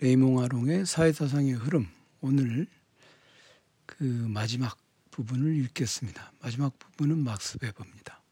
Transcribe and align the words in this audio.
레이몽 0.00 0.38
아롱의 0.38 0.86
사회사상의 0.86 1.54
흐름 1.54 1.88
오늘 2.20 2.68
그 3.84 4.04
마지막 4.04 4.78
부분을 5.10 5.56
읽겠습니다. 5.56 6.32
마지막 6.40 6.78
부분은 6.78 7.18
막스 7.18 7.58
베버입니다. 7.58 8.22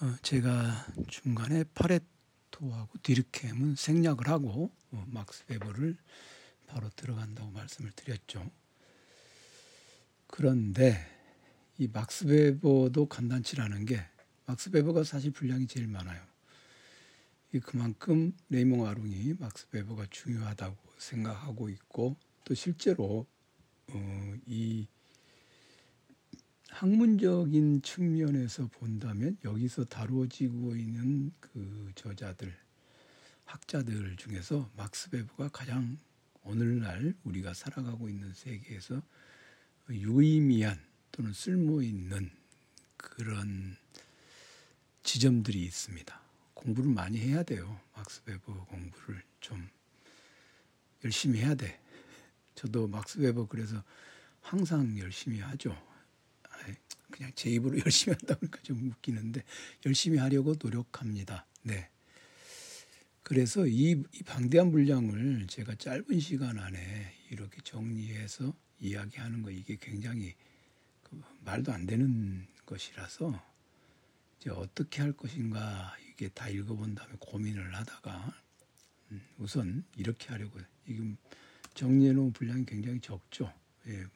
어, 0.00 0.16
제가 0.22 0.86
중간에 1.06 1.62
파레토하고 1.74 2.98
뒤르켐은 3.00 3.76
생략을 3.76 4.26
하고 4.26 4.72
어, 4.90 5.04
막스 5.06 5.46
베버를 5.46 5.96
바로 6.66 6.90
들어간다고 6.96 7.52
말씀을 7.52 7.92
드렸죠. 7.92 8.50
그런데 10.26 11.06
이 11.78 11.86
막스 11.86 12.26
베버도 12.26 13.06
간단치 13.06 13.51
않은 13.51 13.84
게 13.84 14.04
막스 14.46 14.70
베버가 14.72 15.04
사실 15.04 15.30
분량이 15.30 15.68
제일 15.68 15.86
많아요. 15.86 16.31
그만큼 17.60 18.32
레이몽 18.48 18.86
아롱이 18.86 19.34
막스 19.38 19.68
베버가 19.68 20.06
중요하다고 20.10 20.76
생각하고 20.98 21.68
있고 21.68 22.16
또 22.44 22.54
실제로 22.54 23.26
어, 23.88 24.34
이 24.46 24.86
학문적인 26.68 27.82
측면에서 27.82 28.68
본다면 28.68 29.36
여기서 29.44 29.84
다루어지고 29.84 30.74
있는 30.76 31.32
그 31.40 31.92
저자들 31.94 32.56
학자들 33.44 34.16
중에서 34.16 34.70
막스 34.76 35.10
베버가 35.10 35.48
가장 35.48 35.98
오늘날 36.44 37.14
우리가 37.24 37.52
살아가고 37.52 38.08
있는 38.08 38.32
세계에서 38.32 39.02
유의미한 39.90 40.80
또는 41.12 41.32
쓸모 41.34 41.82
있는 41.82 42.30
그런 42.96 43.76
지점들이 45.02 45.62
있습니다. 45.62 46.21
공부를 46.62 46.90
많이 46.90 47.18
해야 47.18 47.42
돼요. 47.42 47.80
막스 47.94 48.22
베버 48.24 48.64
공부를 48.66 49.22
좀 49.40 49.68
열심히 51.04 51.40
해야 51.40 51.54
돼. 51.54 51.80
저도 52.54 52.86
막스 52.86 53.18
베버 53.18 53.46
그래서 53.46 53.82
항상 54.40 54.98
열심히 54.98 55.40
하죠. 55.40 55.76
그냥 57.10 57.30
제 57.34 57.50
입으로 57.50 57.78
열심히 57.84 58.16
한다 58.18 58.34
보니까 58.36 58.60
좀 58.62 58.90
웃기는데 58.90 59.42
열심히 59.86 60.18
하려고 60.18 60.54
노력합니다. 60.60 61.46
네. 61.62 61.88
그래서 63.22 63.66
이, 63.66 64.02
이 64.12 64.22
방대한 64.24 64.72
분량을 64.72 65.46
제가 65.46 65.76
짧은 65.76 66.18
시간 66.18 66.58
안에 66.58 67.14
이렇게 67.30 67.60
정리해서 67.62 68.54
이야기하는 68.80 69.42
거 69.42 69.50
이게 69.50 69.76
굉장히 69.80 70.34
그 71.04 71.22
말도 71.44 71.72
안 71.72 71.86
되는 71.86 72.46
것이라서 72.66 73.40
이제 74.40 74.50
어떻게 74.50 75.02
할 75.02 75.12
것인가 75.12 75.96
이게 76.22 76.28
다 76.28 76.48
읽어본 76.48 76.94
다음에 76.94 77.14
고민을 77.18 77.74
하다가 77.74 78.32
음, 79.10 79.20
우선 79.38 79.84
이렇게 79.96 80.28
하려고 80.28 80.60
지금 80.86 81.16
정리해 81.74 82.12
놓은 82.12 82.32
분량이 82.32 82.64
굉장히 82.64 83.00
적죠. 83.00 83.52
예. 83.88 84.06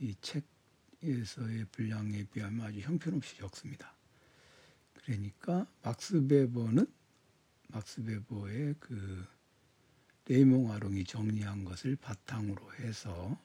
이 0.00 0.12
책에서의 0.20 1.66
분량에 1.66 2.24
비하면 2.24 2.66
아주 2.66 2.80
형편없이 2.80 3.36
적습니다. 3.36 3.94
그러니까 4.94 5.68
막스 5.84 6.26
베버는 6.26 6.84
막스 7.68 8.02
베버의 8.02 8.74
그 8.80 9.24
레이몽 10.26 10.72
아롱이 10.72 11.04
정리한 11.04 11.62
것을 11.62 11.94
바탕으로 11.94 12.74
해서 12.80 13.40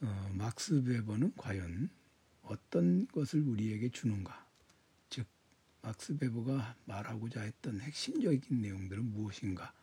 어, 0.00 0.30
막스 0.34 0.82
베버는 0.82 1.34
과연 1.36 1.88
어떤 2.42 3.06
것을 3.06 3.42
우리에게 3.42 3.90
주는가 3.90 4.43
막스 5.84 6.16
베버가 6.16 6.76
말하고자 6.86 7.42
했던 7.42 7.78
핵심적인 7.78 8.62
내용들은 8.62 9.04
무엇인가 9.12 9.74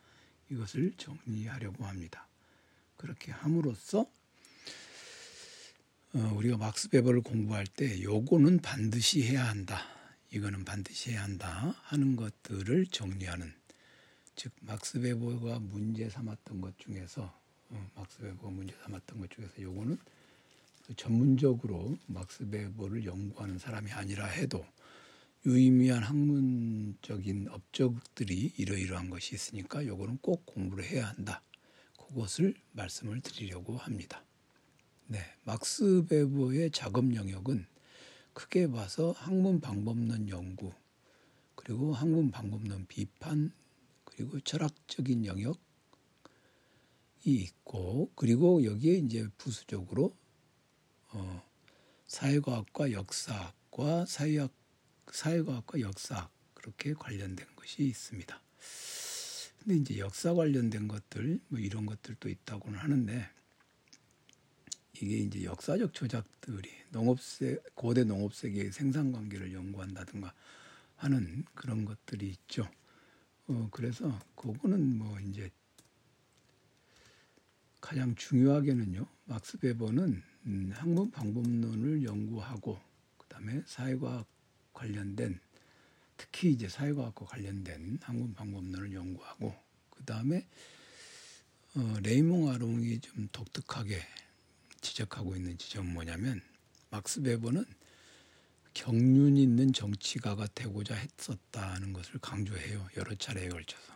이것을 0.50 0.92
정리하려고 0.96 1.84
합니다. 1.86 2.26
그렇게 2.96 3.30
함으로써 3.30 4.10
어, 6.14 6.18
우리가 6.36 6.56
막스 6.56 6.88
베버를 6.88 7.22
공부할 7.22 7.66
때 7.66 8.02
요거는 8.02 8.58
반드시 8.58 9.22
해야 9.22 9.48
한다. 9.48 9.80
이거는 10.32 10.64
반드시 10.64 11.12
해야 11.12 11.22
한다 11.22 11.76
하는 11.84 12.16
것들을 12.16 12.86
정리하는 12.86 13.54
즉 14.34 14.52
막스 14.60 15.00
베버가 15.00 15.60
문제 15.60 16.10
삼았던 16.10 16.60
것 16.60 16.76
중에서 16.80 17.32
어, 17.70 17.90
막스 17.94 18.18
베버가 18.18 18.50
문제 18.50 18.74
삼았던 18.82 19.20
것 19.20 19.30
중에서 19.30 19.62
요거는 19.62 19.98
전문적으로 20.96 21.96
막스 22.06 22.50
베버를 22.50 23.04
연구하는 23.04 23.58
사람이 23.58 23.92
아니라 23.92 24.26
해도 24.26 24.66
유의미한 25.44 26.04
학문적인 26.04 27.48
업적들이 27.48 28.52
이러이러한 28.58 29.10
것이 29.10 29.34
있으니까 29.34 29.84
요거는 29.84 30.18
꼭 30.18 30.46
공부를 30.46 30.84
해야 30.84 31.08
한다. 31.08 31.42
그것을 31.98 32.54
말씀을 32.70 33.20
드리려고 33.22 33.76
합니다. 33.76 34.24
네, 35.08 35.18
막스 35.42 36.06
베버의 36.08 36.70
작업 36.70 37.12
영역은 37.12 37.66
크게 38.34 38.70
봐서 38.70 39.10
학문 39.12 39.60
방법론 39.60 40.28
연구 40.28 40.72
그리고 41.56 41.92
학문 41.92 42.30
방법론 42.30 42.86
비판 42.86 43.50
그리고 44.04 44.38
철학적인 44.38 45.26
영역이 45.26 45.58
있고 47.24 48.12
그리고 48.14 48.64
여기에 48.64 48.98
이제 48.98 49.28
부수적으로 49.36 50.16
어, 51.08 51.42
사회과학과 52.06 52.92
역사학과 52.92 54.06
사회학 54.06 54.61
사회과학과 55.12 55.80
역사 55.80 56.28
그렇게 56.54 56.94
관련된 56.94 57.46
것이 57.54 57.84
있습니다. 57.84 58.40
근데 59.58 59.76
이제 59.76 59.98
역사 59.98 60.34
관련된 60.34 60.88
것들 60.88 61.38
뭐 61.48 61.60
이런 61.60 61.86
것들도 61.86 62.28
있다고는 62.28 62.78
하는데 62.78 63.30
이게 64.94 65.18
이제 65.18 65.44
역사적 65.44 65.92
조작들이 65.92 66.70
농업세 66.90 67.58
고대 67.74 68.04
농업 68.04 68.34
세계의 68.34 68.72
생산 68.72 69.12
관계를 69.12 69.52
연구한다든가 69.52 70.32
하는 70.96 71.44
그런 71.54 71.84
것들이 71.84 72.28
있죠. 72.30 72.68
어 73.48 73.68
그래서 73.70 74.18
그거는 74.34 74.98
뭐 74.98 75.20
이제 75.20 75.50
가장 77.80 78.14
중요하게는요. 78.14 79.06
막스 79.24 79.58
베버는 79.58 80.22
음, 80.46 80.72
학문 80.74 81.10
방법론을 81.10 82.04
연구하고 82.04 82.80
그다음에 83.18 83.62
사회과학 83.66 84.31
관련된 84.82 85.38
특히 86.16 86.50
이제 86.50 86.68
사회과학과 86.68 87.26
관련된 87.26 88.00
학문 88.02 88.34
방법론을 88.34 88.92
연구하고 88.92 89.54
그 89.90 90.04
다음에 90.04 90.44
어, 91.76 91.96
레이몽 92.02 92.50
아롱이 92.50 93.00
좀 93.00 93.28
독특하게 93.30 94.02
지적하고 94.80 95.36
있는 95.36 95.56
지점은 95.56 95.92
뭐냐면 95.94 96.42
막스 96.90 97.22
베버는 97.22 97.64
경륜 98.74 99.36
있는 99.36 99.72
정치가가 99.72 100.48
되고자 100.48 100.96
했었다는 100.96 101.92
것을 101.92 102.18
강조해요 102.18 102.88
여러 102.96 103.14
차례에 103.14 103.48
걸쳐서. 103.48 103.92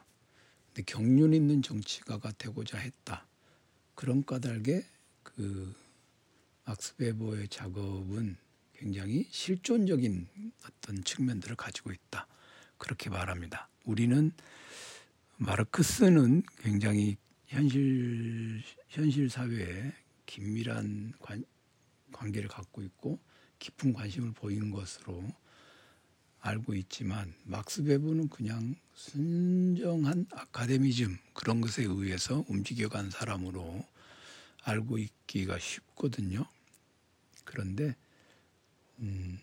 근데 0.68 0.82
경륜 0.82 1.34
있는 1.34 1.62
정치가가 1.62 2.30
되고자 2.32 2.78
했다. 2.78 3.26
그런 3.94 4.24
까닭에 4.24 4.86
그 5.22 5.74
막스 6.64 6.96
베버의 6.96 7.48
작업은 7.48 8.36
굉장히 8.78 9.26
실존적인 9.30 10.28
어떤 10.64 11.02
측면들을 11.02 11.56
가지고 11.56 11.92
있다. 11.92 12.26
그렇게 12.78 13.10
말합니다. 13.10 13.68
우리는 13.84 14.32
마르크스는 15.38 16.42
굉장히 16.60 17.16
현실 17.46 18.62
현실 18.88 19.30
사회에 19.30 19.92
긴밀한 20.26 21.14
관, 21.20 21.44
관계를 22.12 22.48
갖고 22.48 22.82
있고 22.82 23.18
깊은 23.58 23.92
관심을 23.92 24.32
보이는 24.32 24.70
것으로 24.70 25.24
알고 26.40 26.74
있지만 26.74 27.34
막스 27.44 27.82
베버는 27.84 28.28
그냥 28.28 28.76
순정한 28.94 30.26
아카데미즘 30.30 31.16
그런 31.32 31.60
것에 31.60 31.82
의해서 31.84 32.44
움직여간 32.48 33.10
사람으로 33.10 33.84
알고 34.62 34.98
있기가 34.98 35.58
쉽거든요. 35.58 36.46
그런데 37.44 37.96
음, 38.98 39.38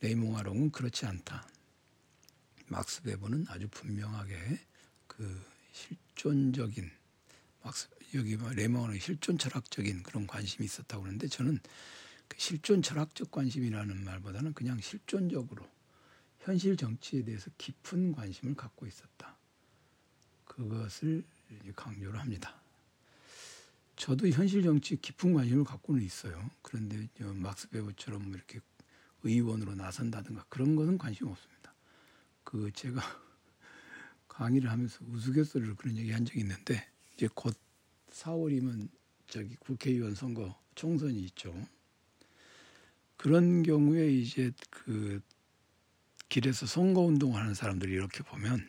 레이몽 0.00 0.36
아롱은 0.36 0.70
그렇지 0.70 1.06
않다. 1.06 1.46
막스 2.66 3.02
베버는 3.02 3.46
아주 3.48 3.68
분명하게 3.68 4.58
그 5.06 5.44
실존적인 5.72 6.90
막스 7.62 7.88
여기 8.14 8.36
뭐 8.36 8.50
레이몽 8.52 8.84
아롱 8.84 8.98
실존 8.98 9.38
철학적인 9.38 10.02
그런 10.02 10.26
관심이 10.26 10.64
있었다고 10.64 11.02
그러는데 11.02 11.28
저는 11.28 11.58
그 12.28 12.38
실존 12.38 12.82
철학적 12.82 13.30
관심이라는 13.30 14.04
말보다는 14.04 14.54
그냥 14.54 14.80
실존적으로 14.80 15.68
현실 16.40 16.76
정치에 16.76 17.22
대해서 17.22 17.50
깊은 17.58 18.12
관심을 18.12 18.54
갖고 18.54 18.86
있었다. 18.86 19.36
그것을 20.44 21.24
강조를 21.74 22.20
합니다. 22.20 22.63
저도 23.96 24.28
현실 24.28 24.62
정치 24.62 24.96
깊은 24.96 25.34
관심을 25.34 25.64
갖고는 25.64 26.02
있어요. 26.02 26.50
그런데 26.62 27.08
막스 27.20 27.68
베버처럼 27.70 28.34
이렇게 28.34 28.60
의원으로 29.22 29.74
나선다든가 29.74 30.46
그런 30.48 30.76
것은 30.76 30.98
관심 30.98 31.28
없습니다. 31.28 31.74
그 32.42 32.70
제가 32.72 33.00
강의를 34.28 34.70
하면서 34.70 34.98
우스갯소리로 35.08 35.76
그런 35.76 35.96
얘기 35.96 36.10
한 36.10 36.24
적이 36.24 36.40
있는데 36.40 36.86
이제 37.14 37.28
곧 37.34 37.56
4월이면 38.10 38.88
저기 39.28 39.56
국회의원 39.56 40.14
선거 40.14 40.58
총선이 40.74 41.18
있죠. 41.26 41.54
그런 43.16 43.62
경우에 43.62 44.12
이제 44.12 44.52
그 44.70 45.20
길에서 46.28 46.66
선거 46.66 47.00
운동을 47.02 47.40
하는 47.40 47.54
사람들이 47.54 47.92
이렇게 47.92 48.22
보면 48.22 48.68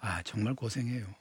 아 0.00 0.22
정말 0.22 0.54
고생해요. 0.54 1.14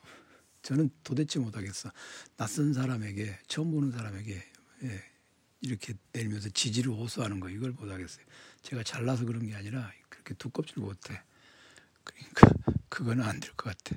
저는 0.64 0.90
도대체 1.04 1.40
못하겠어. 1.40 1.92
낯선 2.38 2.74
사람에게 2.74 3.38
처음 3.48 3.72
보는 3.72 3.92
사람에게 3.92 4.42
예, 4.84 5.04
이렇게 5.62 5.94
내리면서 6.14 6.50
지지를 6.50 6.92
호소하는 6.94 7.40
거 7.40 7.50
이걸 7.50 7.72
못하겠어요. 7.72 8.26
제가 8.64 8.84
잘나서 8.84 9.26
그런 9.26 9.46
게 9.46 9.56
아니라 9.56 9.92
그렇게 10.10 10.34
두껍질 10.36 10.80
못해. 10.80 11.22
그러니까 12.04 12.50
그거는 12.90 13.24
안될 13.24 13.52
것 13.52 13.76
같아. 13.78 13.96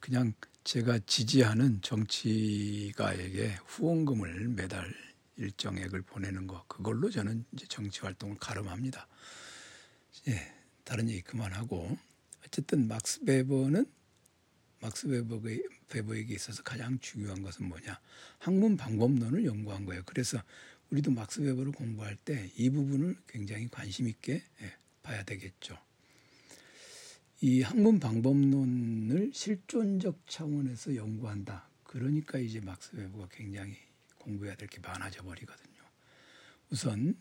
그냥 0.00 0.32
제가 0.62 1.00
지지하는 1.00 1.80
정치가에게 1.82 3.58
후원금을 3.66 4.48
매달 4.48 4.94
일정액을 5.36 6.02
보내는 6.02 6.46
거 6.46 6.64
그걸로 6.68 7.10
저는 7.10 7.44
이제 7.52 7.66
정치 7.68 8.00
활동을 8.00 8.36
가름합니다. 8.38 9.08
예, 10.28 10.54
다른 10.84 11.08
얘기 11.08 11.22
그만하고 11.22 11.96
어쨌든 12.44 12.86
막스 12.86 13.24
베버는 13.24 13.86
막스 14.80 15.08
베버의, 15.08 15.62
베버에게 15.88 16.34
있어서 16.34 16.62
가장 16.62 16.98
중요한 17.00 17.42
것은 17.42 17.68
뭐냐 17.68 18.00
학문 18.38 18.76
방법론을 18.76 19.44
연구한 19.44 19.84
거예요. 19.84 20.02
그래서 20.06 20.42
우리도 20.90 21.10
막스 21.12 21.42
베버를 21.42 21.72
공부할 21.72 22.16
때 22.16 22.50
이 22.56 22.70
부분을 22.70 23.16
굉장히 23.28 23.68
관심 23.68 24.08
있게 24.08 24.42
예, 24.62 24.74
봐야 25.02 25.22
되겠죠. 25.22 25.78
이 27.42 27.62
학문 27.62 28.00
방법론을 28.00 29.30
실존적 29.32 30.26
차원에서 30.26 30.96
연구한다. 30.96 31.68
그러니까 31.84 32.38
이제 32.38 32.60
막스 32.60 32.92
베버가 32.92 33.28
굉장히 33.32 33.76
공부해야 34.18 34.54
될 34.56 34.68
게 34.68 34.78
많아져 34.80 35.22
버리거든요. 35.22 35.80
우선 36.70 37.18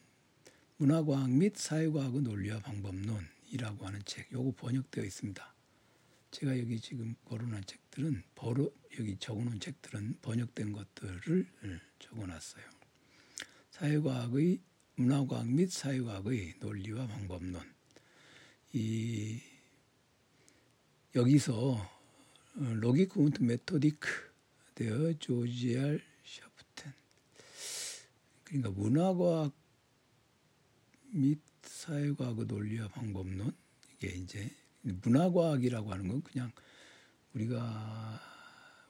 문화과학 0.77 1.29
및 1.31 1.55
사회과학의 1.57 2.21
논리와 2.21 2.59
방법론이라고 2.59 3.85
하는 3.85 4.01
책, 4.05 4.31
요거 4.31 4.53
번역되어 4.57 5.03
있습니다. 5.03 5.53
제가 6.31 6.57
여기 6.59 6.79
지금 6.79 7.15
거론한 7.25 7.63
책들은 7.65 8.23
바로 8.35 8.73
여기 8.99 9.17
적어놓은 9.17 9.59
책들은 9.59 10.19
번역된 10.21 10.71
것들을 10.71 11.47
적어놨어요. 11.99 12.63
사회과학의 13.71 14.61
문화과학 14.95 15.47
및 15.47 15.71
사회과학의 15.71 16.55
논리와 16.59 17.07
방법론. 17.07 17.61
이 18.73 19.41
여기서 21.15 21.99
Logik 22.53 23.19
und 23.19 23.41
Methodik 23.41 24.07
der 24.75 25.13
Sozialwissenschaften 25.13 26.93
그러니까 28.43 28.69
문화과학 28.69 29.51
및 31.11 31.39
사회과학의 31.63 32.45
논리와 32.45 32.89
방법론 32.89 33.55
이게 33.93 34.09
이제 34.09 34.55
문화과학이라고 34.93 35.91
하는 35.91 36.07
건 36.07 36.21
그냥 36.21 36.51
우리가 37.33 38.21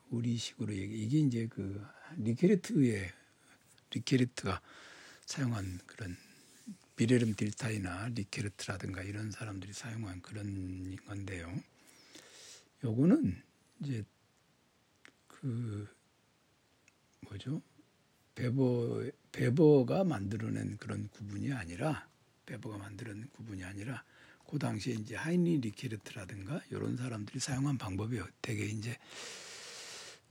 우리식으로 0.09 0.75
얘기 0.75 1.03
이게 1.03 1.19
이제 1.19 1.47
그 1.47 1.85
리케르트의 2.17 3.11
리케르트가 3.91 4.61
사용한 5.25 5.79
그런 5.85 6.17
빌헬름 6.95 7.35
딜타이나 7.35 8.09
리케르트라든가 8.09 9.03
이런 9.03 9.31
사람들이 9.31 9.73
사용한 9.73 10.21
그런 10.21 10.95
건데요. 11.05 11.53
요거는 12.83 13.41
이제 13.81 14.03
그 15.27 15.87
뭐죠? 17.21 17.61
베버 18.35 19.03
베버가 19.31 20.03
만들어낸 20.03 20.77
그런 20.77 21.07
구분이 21.09 21.53
아니라 21.53 22.07
베버가 22.45 22.77
만들어낸 22.77 23.29
구분이 23.29 23.63
아니라 23.63 24.03
그 24.49 24.57
당시에 24.57 24.95
이제 24.95 25.15
하이니 25.15 25.59
리케르트라든가 25.59 26.59
이런 26.71 26.97
사람들이 26.97 27.39
사용한 27.39 27.77
방법이 27.77 28.19
되게 28.41 28.65
이제 28.65 28.97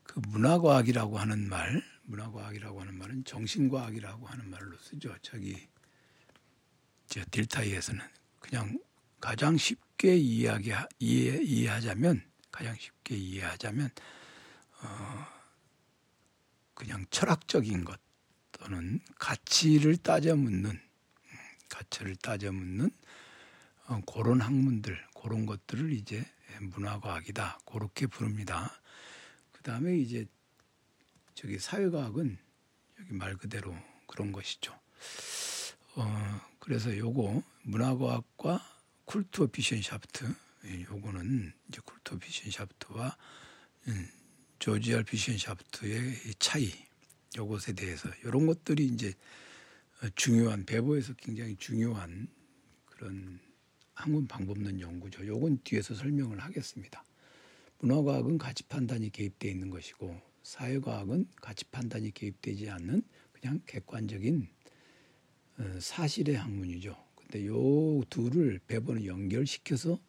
그 0.02 0.18
문화과학이라고 0.18 1.18
하는 1.18 1.48
말, 1.48 1.80
문화과학이라고 2.02 2.80
하는 2.80 2.98
말은 2.98 3.24
정신과학이라고 3.24 4.26
하는 4.26 4.50
말로 4.50 4.76
쓰죠. 4.78 5.14
저기 5.22 5.68
저 7.06 7.24
딜타이에서는 7.30 8.04
그냥 8.40 8.80
가장 9.20 9.56
쉽게 9.56 10.16
이해하게 10.16 10.74
이해, 10.98 11.40
이해하자면 11.40 12.20
가장 12.50 12.74
쉽게 12.74 13.16
이해하자면 13.16 13.88
어, 14.82 15.26
그냥 16.74 17.06
철학적인 17.10 17.84
것 17.84 18.00
또는 18.50 19.00
가치를 19.20 19.98
따져 19.98 20.34
묻는 20.34 20.70
음, 20.70 21.38
가치를 21.68 22.16
따져 22.16 22.50
묻는 22.50 22.86
어, 22.86 23.07
그런 24.06 24.40
학문들 24.40 24.98
그런 25.20 25.46
것들을 25.46 25.92
이제 25.92 26.24
문화과학이다 26.60 27.60
그렇게 27.66 28.06
부릅니다. 28.06 28.80
그 29.52 29.62
다음에 29.62 29.96
이제 29.96 30.26
저기 31.34 31.58
사회과학은 31.58 32.38
여기 33.00 33.12
말 33.14 33.36
그대로 33.36 33.74
그런 34.06 34.32
것이죠. 34.32 34.78
어, 35.94 36.40
그래서 36.58 36.96
요거 36.96 37.42
문화과학과 37.62 38.60
쿨투어 39.04 39.46
비션샤프트 39.46 40.34
요거는 40.90 41.52
이제 41.68 41.80
쿨투어 41.84 42.18
비션샤프트와 42.18 43.16
음, 43.88 44.08
조지알 44.58 45.04
비션샤프트의 45.04 46.34
차이 46.38 46.72
요것에 47.36 47.72
대해서 47.72 48.08
이런 48.24 48.46
것들이 48.46 48.86
이제 48.86 49.14
중요한 50.14 50.64
배보에서 50.64 51.14
굉장히 51.14 51.56
중요한 51.56 52.28
그런 52.86 53.40
학문 53.98 54.28
방법론 54.28 54.80
연구죠. 54.80 55.26
요건 55.26 55.58
뒤에서 55.64 55.92
설명을 55.92 56.38
하겠습니다. 56.38 57.04
문화과학은 57.80 58.38
가치 58.38 58.62
판단이 58.64 59.10
개입되어 59.10 59.50
있는 59.50 59.70
것이고 59.70 60.16
사회과학은 60.44 61.26
가치 61.36 61.64
판단이 61.64 62.12
개입되지 62.12 62.70
않는 62.70 63.02
그냥 63.32 63.60
객관적인 63.66 64.48
어, 65.58 65.78
사실의 65.80 66.36
학문이죠. 66.36 66.96
근데 67.16 67.44
요 67.46 68.04
둘을 68.08 68.60
배보는 68.68 69.04
연결시켜서 69.04 70.00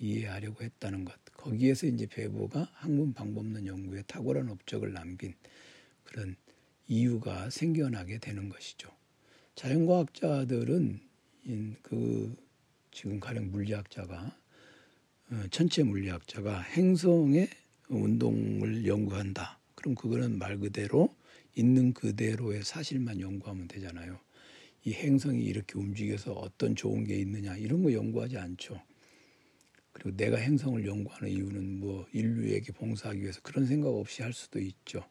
이해하려고 0.00 0.64
했다는 0.64 1.04
것. 1.04 1.14
거기에서 1.34 1.86
이제 1.86 2.06
배보가 2.06 2.68
학문 2.74 3.14
방법론 3.14 3.66
연구에 3.66 4.02
탁월한 4.02 4.48
업적을 4.48 4.92
남긴 4.92 5.34
그런 6.02 6.34
이유가 6.88 7.50
생겨나게 7.50 8.18
되는 8.18 8.48
것이죠. 8.48 8.90
자연과학자들은 9.54 11.00
그 11.82 12.47
지금 12.90 13.20
가령 13.20 13.50
물리학자가 13.50 14.36
어, 15.30 15.42
천체 15.50 15.82
물리학자가 15.82 16.60
행성의 16.60 17.48
운동을 17.88 18.86
연구한다. 18.86 19.58
그럼 19.74 19.94
그거는 19.94 20.38
말 20.38 20.58
그대로 20.58 21.14
있는 21.54 21.92
그대로의 21.92 22.62
사실만 22.64 23.20
연구하면 23.20 23.68
되잖아요. 23.68 24.18
이 24.84 24.92
행성이 24.92 25.44
이렇게 25.44 25.78
움직여서 25.78 26.32
어떤 26.32 26.74
좋은 26.76 27.04
게 27.04 27.16
있느냐 27.16 27.56
이런 27.56 27.82
거 27.82 27.92
연구하지 27.92 28.38
않죠. 28.38 28.80
그리고 29.92 30.16
내가 30.16 30.36
행성을 30.36 30.86
연구하는 30.86 31.28
이유는 31.28 31.80
뭐 31.80 32.06
인류에게 32.12 32.72
봉사하기 32.72 33.20
위해서 33.20 33.40
그런 33.42 33.66
생각 33.66 33.88
없이 33.88 34.22
할 34.22 34.32
수도 34.32 34.60
있죠. 34.60 35.04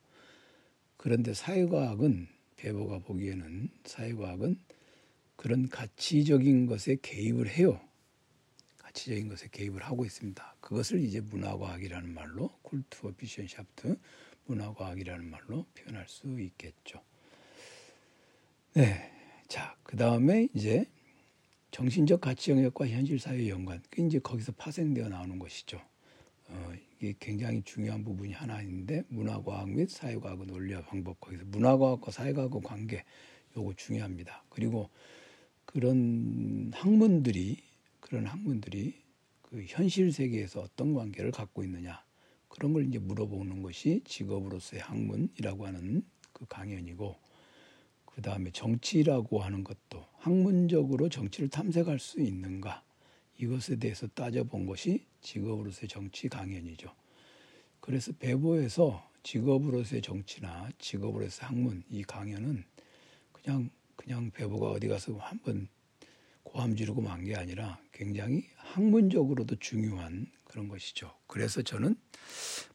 그런데 0.96 1.34
사회과학은 1.34 2.28
배보가 2.56 3.00
보기에는 3.00 3.70
사회과학은 3.86 4.58
그런 5.38 5.70
가치적인 5.70 6.66
것에 6.66 6.98
개입을 7.02 7.48
해요. 7.48 7.80
가치적인 8.80 9.30
것에 9.30 9.48
개입을 9.52 9.84
하고 9.84 10.04
있습니다. 10.04 10.56
그것을 10.60 11.00
이제 11.00 11.22
문화과학이라는 11.22 12.14
말로 12.14 12.50
쿨투어 12.64 13.14
비션샤프트 13.16 13.98
문화과학이라는 14.48 15.30
말로 15.30 15.66
표현할 15.76 16.08
수 16.08 16.40
있겠죠. 16.40 17.02
네. 18.74 19.12
자, 19.48 19.78
그 19.84 19.96
다음에 19.96 20.50
이제 20.54 20.86
정신적 21.72 22.20
가치 22.22 22.52
영역과 22.52 22.88
현실 22.88 23.20
사회 23.20 23.48
연관. 23.48 23.82
그 23.90 24.02
이제 24.02 24.20
거기서 24.20 24.54
파생되어 24.54 25.10
나오는 25.10 25.38
것이죠. 25.38 25.80
어, 26.50 26.74
이게 27.00 27.14
굉장히 27.20 27.62
중요한 27.64 28.04
부분이 28.04 28.34
하나 28.34 28.62
있는데 28.62 29.04
문화과학 29.10 29.70
및 29.70 29.90
사회과학의 29.90 30.48
논리와 30.48 30.82
방법 30.82 31.20
거기서 31.20 31.44
문화과학과 31.46 32.12
사회과학의 32.12 32.62
관계 32.64 33.04
요거 33.56 33.74
중요합니다. 33.76 34.44
그리고 34.50 34.90
그런 35.68 36.72
학문들이 36.74 37.58
그런 38.00 38.26
학문들이 38.26 38.96
그 39.42 39.64
현실 39.68 40.12
세계에서 40.12 40.62
어떤 40.62 40.94
관계를 40.94 41.32
갖고 41.32 41.64
있느냐 41.64 42.04
그런 42.48 42.74
걸 42.74 42.88
이제 42.88 42.98
물어보는 43.00 43.62
것이 43.62 44.02
직업으로서의 44.06 44.82
학문이라고 44.82 45.68
하는 45.68 46.04
그 46.34 46.46
강연이고 46.48 47.16
그 48.06 48.22
다음에 48.22 48.50
정치라고 48.52 49.40
하는 49.40 49.64
것도 49.64 50.06
학문적으로 50.18 51.10
정치를 51.10 51.50
탐색할 51.50 52.00
수 52.00 52.22
있는가 52.22 52.84
이것에 53.38 53.76
대해서 53.76 54.08
따져본 54.08 54.66
것이 54.66 55.06
직업으로서의 55.22 55.90
정치 55.90 56.28
강연이죠. 56.30 56.92
그래서 57.80 58.12
배보에서 58.14 59.08
직업으로서의 59.22 60.02
정치나 60.02 60.70
직업으로서의 60.80 61.48
학문 61.48 61.84
이 61.90 62.04
강연은 62.04 62.64
그냥 63.32 63.70
그냥 63.98 64.32
배보가 64.32 64.68
어디 64.72 64.88
가서 64.88 65.18
한번 65.18 65.68
고함 66.44 66.76
지르고 66.78 67.02
만 67.02 67.26
게 67.26 67.36
아니라 67.36 67.78
굉장히 67.92 68.48
학문적으로도 68.56 69.58
중요한 69.58 70.32
그런 70.46 70.70
것이죠. 70.70 71.14
그래서 71.28 71.62
저는 71.62 71.96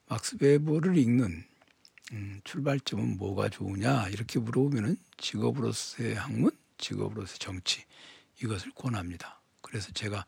막스 0.09 0.37
베보를 0.37 0.99
읽는 0.99 1.45
음, 2.12 2.41
출발점은 2.45 3.17
뭐가 3.17 3.49
좋으냐 3.49 4.09
이렇게 4.09 4.38
물어보면은 4.38 4.97
직업으로서의 5.17 6.14
학문, 6.17 6.50
직업으로서의 6.76 7.38
정치 7.38 7.85
이것을 8.43 8.73
권합니다. 8.75 9.41
그래서 9.62 9.91
제가 9.93 10.26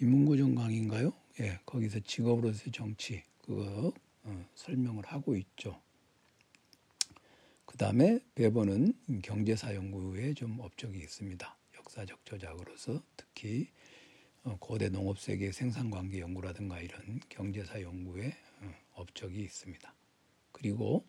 인문고정 0.00 0.54
강의인가요? 0.54 1.12
예, 1.40 1.60
거기서 1.66 2.00
직업으로서의 2.00 2.72
정치 2.72 3.22
그거 3.44 3.92
어, 4.22 4.48
설명을 4.54 5.04
하고 5.06 5.36
있죠. 5.36 5.78
그 7.70 7.76
다음에 7.76 8.18
배번은 8.34 8.94
경제사 9.22 9.76
연구에 9.76 10.34
좀 10.34 10.58
업적이 10.58 10.98
있습니다. 10.98 11.56
역사적 11.78 12.26
저작으로서 12.26 13.00
특히 13.16 13.68
어, 14.42 14.56
고대 14.58 14.88
농업 14.88 15.20
세계 15.20 15.52
생산 15.52 15.88
관계 15.88 16.18
연구라든가 16.18 16.80
이런 16.80 17.20
경제사 17.28 17.80
연구에 17.80 18.36
어, 18.60 18.74
업적이 18.94 19.44
있습니다. 19.44 19.94
그리고 20.50 21.06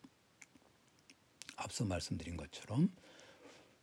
앞서 1.58 1.84
말씀드린 1.84 2.38
것처럼 2.38 2.94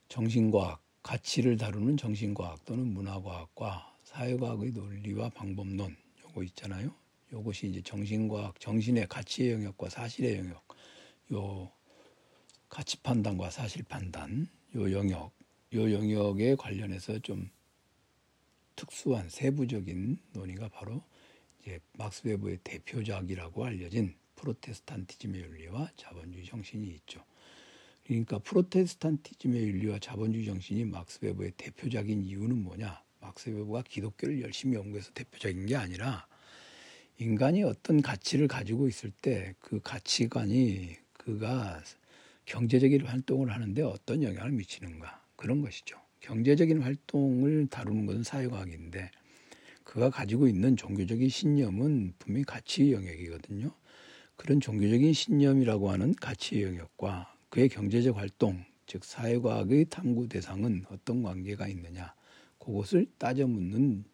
정신과학, 0.09 0.81
가치를 1.03 1.57
다루는 1.57 1.97
정신과학 1.97 2.65
또는 2.65 2.87
문화과학과 2.95 3.93
사회과학의 4.05 4.71
논리와 4.71 5.31
방법론 5.31 5.97
요거 6.23 6.45
있잖아요. 6.45 6.95
요것이 7.33 7.71
이제 7.71 7.83
정신과학, 7.83 8.61
정신의 8.61 9.09
가치의 9.09 9.55
영역과 9.55 9.89
사실의 9.89 10.39
영역, 10.39 10.65
요 11.33 11.73
가치 12.69 12.99
판단과 12.99 13.51
사실 13.51 13.83
판단, 13.85 14.49
요 14.77 14.93
영역, 14.93 15.33
요 15.75 15.93
영역에 15.93 16.55
관련해서 16.55 17.19
좀 17.21 17.51
특수한 18.77 19.29
세부적인 19.29 20.19
논의가 20.33 20.69
바로 20.69 21.03
이제 21.61 21.81
막스 21.95 22.27
웨버의 22.29 22.59
대표작이라고 22.63 23.65
알려진 23.65 24.15
프로테스탄티즘의 24.37 25.41
윤리와 25.43 25.91
자본주의 25.97 26.45
정신이 26.45 26.87
있죠. 26.89 27.25
그러니까 28.07 28.39
프로테스탄티즘의 28.39 29.61
윤리와 29.61 29.99
자본주의 29.99 30.45
정신이 30.47 30.85
막스 30.85 31.19
웨버의 31.23 31.53
대표작인 31.57 32.25
이유는 32.25 32.63
뭐냐? 32.63 33.03
막스 33.21 33.51
웨버가 33.51 33.83
기독교를 33.83 34.41
열심히 34.41 34.77
연구해서 34.77 35.11
대표적인 35.13 35.67
게 35.67 35.77
아니라 35.77 36.27
인간이 37.19 37.65
어떤 37.65 38.01
가치를 38.01 38.47
가지고 38.47 38.87
있을 38.89 39.11
때 39.11 39.55
그 39.59 39.81
가치관이 39.83 40.97
그가 41.13 41.83
경제적인 42.49 43.05
활동을 43.05 43.53
하는데 43.53 43.83
어떤 43.83 44.23
영향을 44.23 44.53
미치는가 44.53 45.23
그런 45.37 45.61
것이죠. 45.61 46.01
경제적인 46.21 46.81
활동을 46.81 47.67
다루는 47.67 48.07
것은 48.07 48.23
사회과학인데 48.23 49.11
그가 49.85 50.09
가지고 50.09 50.49
있는 50.49 50.75
종교적인 50.75 51.29
신념은 51.29 52.15
분명히 52.19 52.45
가치 52.45 52.93
영역이거든요. 52.93 53.71
그런 54.37 54.61
종교적인 54.61 55.13
신념이라고 55.13 55.91
하는 55.91 56.15
가치 56.15 56.63
영역과 56.63 57.37
그의 57.51 57.69
경제적 57.69 58.17
활동, 58.17 58.65
즉 58.87 59.05
사회과학의 59.05 59.87
탐구 59.91 60.29
대상은 60.29 60.87
어떤 60.91 61.23
관계가 61.23 61.69
있느냐, 61.69 62.15
그것을 62.59 63.07
따져 63.19 63.47
묻는 63.47 64.05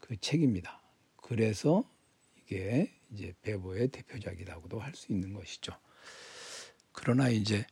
그 0.00 0.18
책입니다. 0.20 0.82
그래서 1.16 1.90
이게 2.36 2.92
이제 3.10 3.32
배보의 3.40 3.88
대표작이라고도 3.88 4.78
할 4.80 4.94
수 4.94 5.12
있는 5.12 5.32
것이죠. 5.32 5.72
그러나 6.92 7.28
이제 7.28 7.66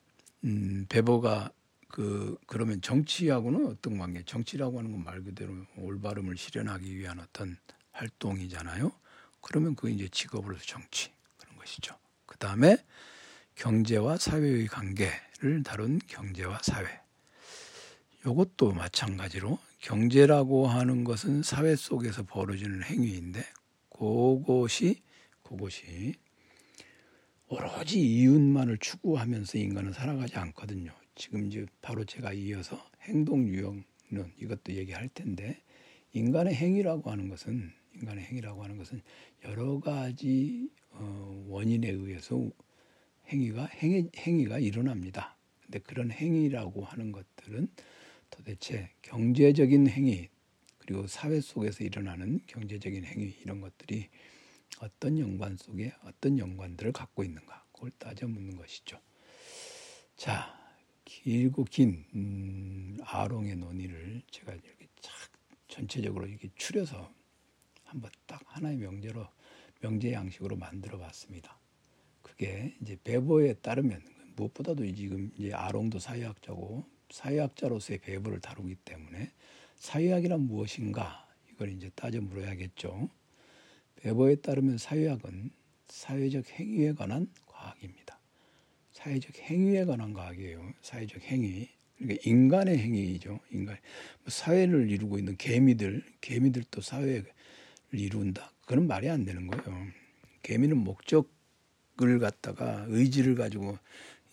음, 0.44 0.86
배보가 0.88 1.50
그 1.88 2.38
그러면 2.46 2.80
정치하고는 2.82 3.66
어떤 3.66 3.98
관계? 3.98 4.22
정치라고 4.24 4.78
하는 4.78 4.92
건 4.92 5.02
말 5.04 5.22
그대로 5.22 5.54
올바름을 5.76 6.36
실현하기 6.36 6.96
위한 6.96 7.20
어떤 7.20 7.56
활동이잖아요. 7.92 8.92
그러면 9.40 9.74
그 9.76 9.88
이제 9.90 10.08
직업으로서 10.08 10.62
정치 10.64 11.12
그런 11.38 11.56
것이죠. 11.56 11.96
그 12.26 12.36
다음에 12.38 12.76
경제와 13.54 14.18
사회의 14.18 14.66
관계를 14.66 15.62
다룬 15.64 15.98
경제와 16.06 16.60
사회. 16.62 17.00
이것도 18.20 18.72
마찬가지로 18.72 19.58
경제라고 19.80 20.66
하는 20.66 21.04
것은 21.04 21.42
사회 21.42 21.76
속에서 21.76 22.24
벌어지는 22.24 22.82
행위인데 22.82 23.44
그것이 23.90 25.02
그것이 25.42 26.14
오로지 27.48 28.00
이윤만을 28.00 28.78
추구하면서 28.78 29.58
인간은 29.58 29.92
살아가지 29.92 30.36
않거든요. 30.36 30.92
지금 31.14 31.46
이제 31.46 31.64
바로 31.80 32.04
제가 32.04 32.32
이어서 32.32 32.76
행동 33.02 33.46
유형론 33.46 33.84
이것도 34.36 34.72
얘기할 34.72 35.08
텐데 35.10 35.62
인간의 36.12 36.54
행위라고 36.54 37.08
하는 37.10 37.28
것은 37.28 37.70
인간의 37.94 38.24
행위라고 38.24 38.64
하는 38.64 38.76
것은 38.76 39.00
여러 39.44 39.78
가지 39.78 40.68
어, 40.90 41.44
원인에 41.48 41.88
의해서 41.88 42.50
행위가 43.28 43.66
행위, 43.66 44.08
행위가 44.16 44.58
일어납니다. 44.58 45.36
근데 45.62 45.78
그런 45.78 46.10
행위라고 46.10 46.84
하는 46.84 47.12
것들은 47.12 47.68
도대체 48.30 48.90
경제적인 49.02 49.88
행위 49.88 50.28
그리고 50.78 51.06
사회 51.06 51.40
속에서 51.40 51.84
일어나는 51.84 52.40
경제적인 52.46 53.04
행위 53.04 53.36
이런 53.42 53.60
것들이 53.60 54.08
어떤 54.80 55.18
연관 55.18 55.56
속에 55.56 55.92
어떤 56.04 56.38
연관들을 56.38 56.92
갖고 56.92 57.24
있는가 57.24 57.64
그걸 57.72 57.90
따져 57.98 58.26
묻는 58.26 58.56
것이죠. 58.56 59.00
자 60.16 60.54
길고 61.04 61.64
긴 61.64 62.04
음, 62.14 62.98
아롱의 63.02 63.56
논의를 63.56 64.22
제가 64.30 64.52
이렇게 64.52 64.88
착 65.00 65.12
전체적으로 65.68 66.26
이렇게 66.26 66.48
추려서 66.56 67.12
한번 67.84 68.10
딱 68.26 68.42
하나의 68.46 68.76
명제로 68.76 69.28
명제 69.80 70.12
양식으로 70.12 70.56
만들어 70.56 70.98
봤습니다. 70.98 71.58
그게 72.22 72.74
이제 72.82 72.96
배보에 73.02 73.54
따르면 73.54 74.02
무엇보다도 74.36 74.84
지금 74.94 75.30
이제 75.38 75.52
아롱도 75.52 75.98
사회학자고 75.98 76.84
사회학자로서의 77.10 78.00
배보를 78.00 78.40
다루기 78.40 78.74
때문에 78.76 79.30
사회학이란 79.76 80.40
무엇인가 80.40 81.26
이걸 81.50 81.70
이제 81.70 81.90
따져 81.94 82.20
물어야겠죠. 82.20 83.08
베버에 83.96 84.36
따르면 84.36 84.78
사회학은 84.78 85.50
사회적 85.88 86.48
행위에 86.50 86.92
관한 86.92 87.28
과학입니다. 87.46 88.18
사회적 88.92 89.36
행위에 89.38 89.84
관한 89.84 90.12
과학이에요. 90.12 90.72
사회적 90.82 91.22
행위. 91.22 91.68
그러니까 91.98 92.22
인간의 92.28 92.78
행위죠. 92.78 93.40
인간 93.50 93.76
뭐 94.22 94.28
사회를 94.28 94.90
이루고 94.90 95.18
있는 95.18 95.36
개미들, 95.36 96.04
개미들도 96.20 96.80
사회를 96.80 97.24
이룬다. 97.92 98.52
그런 98.66 98.86
말이 98.86 99.08
안 99.08 99.24
되는 99.24 99.46
거예요. 99.46 99.86
개미는 100.42 100.76
목적을 100.78 102.18
갖다가 102.20 102.84
의지를 102.88 103.34
가지고 103.34 103.78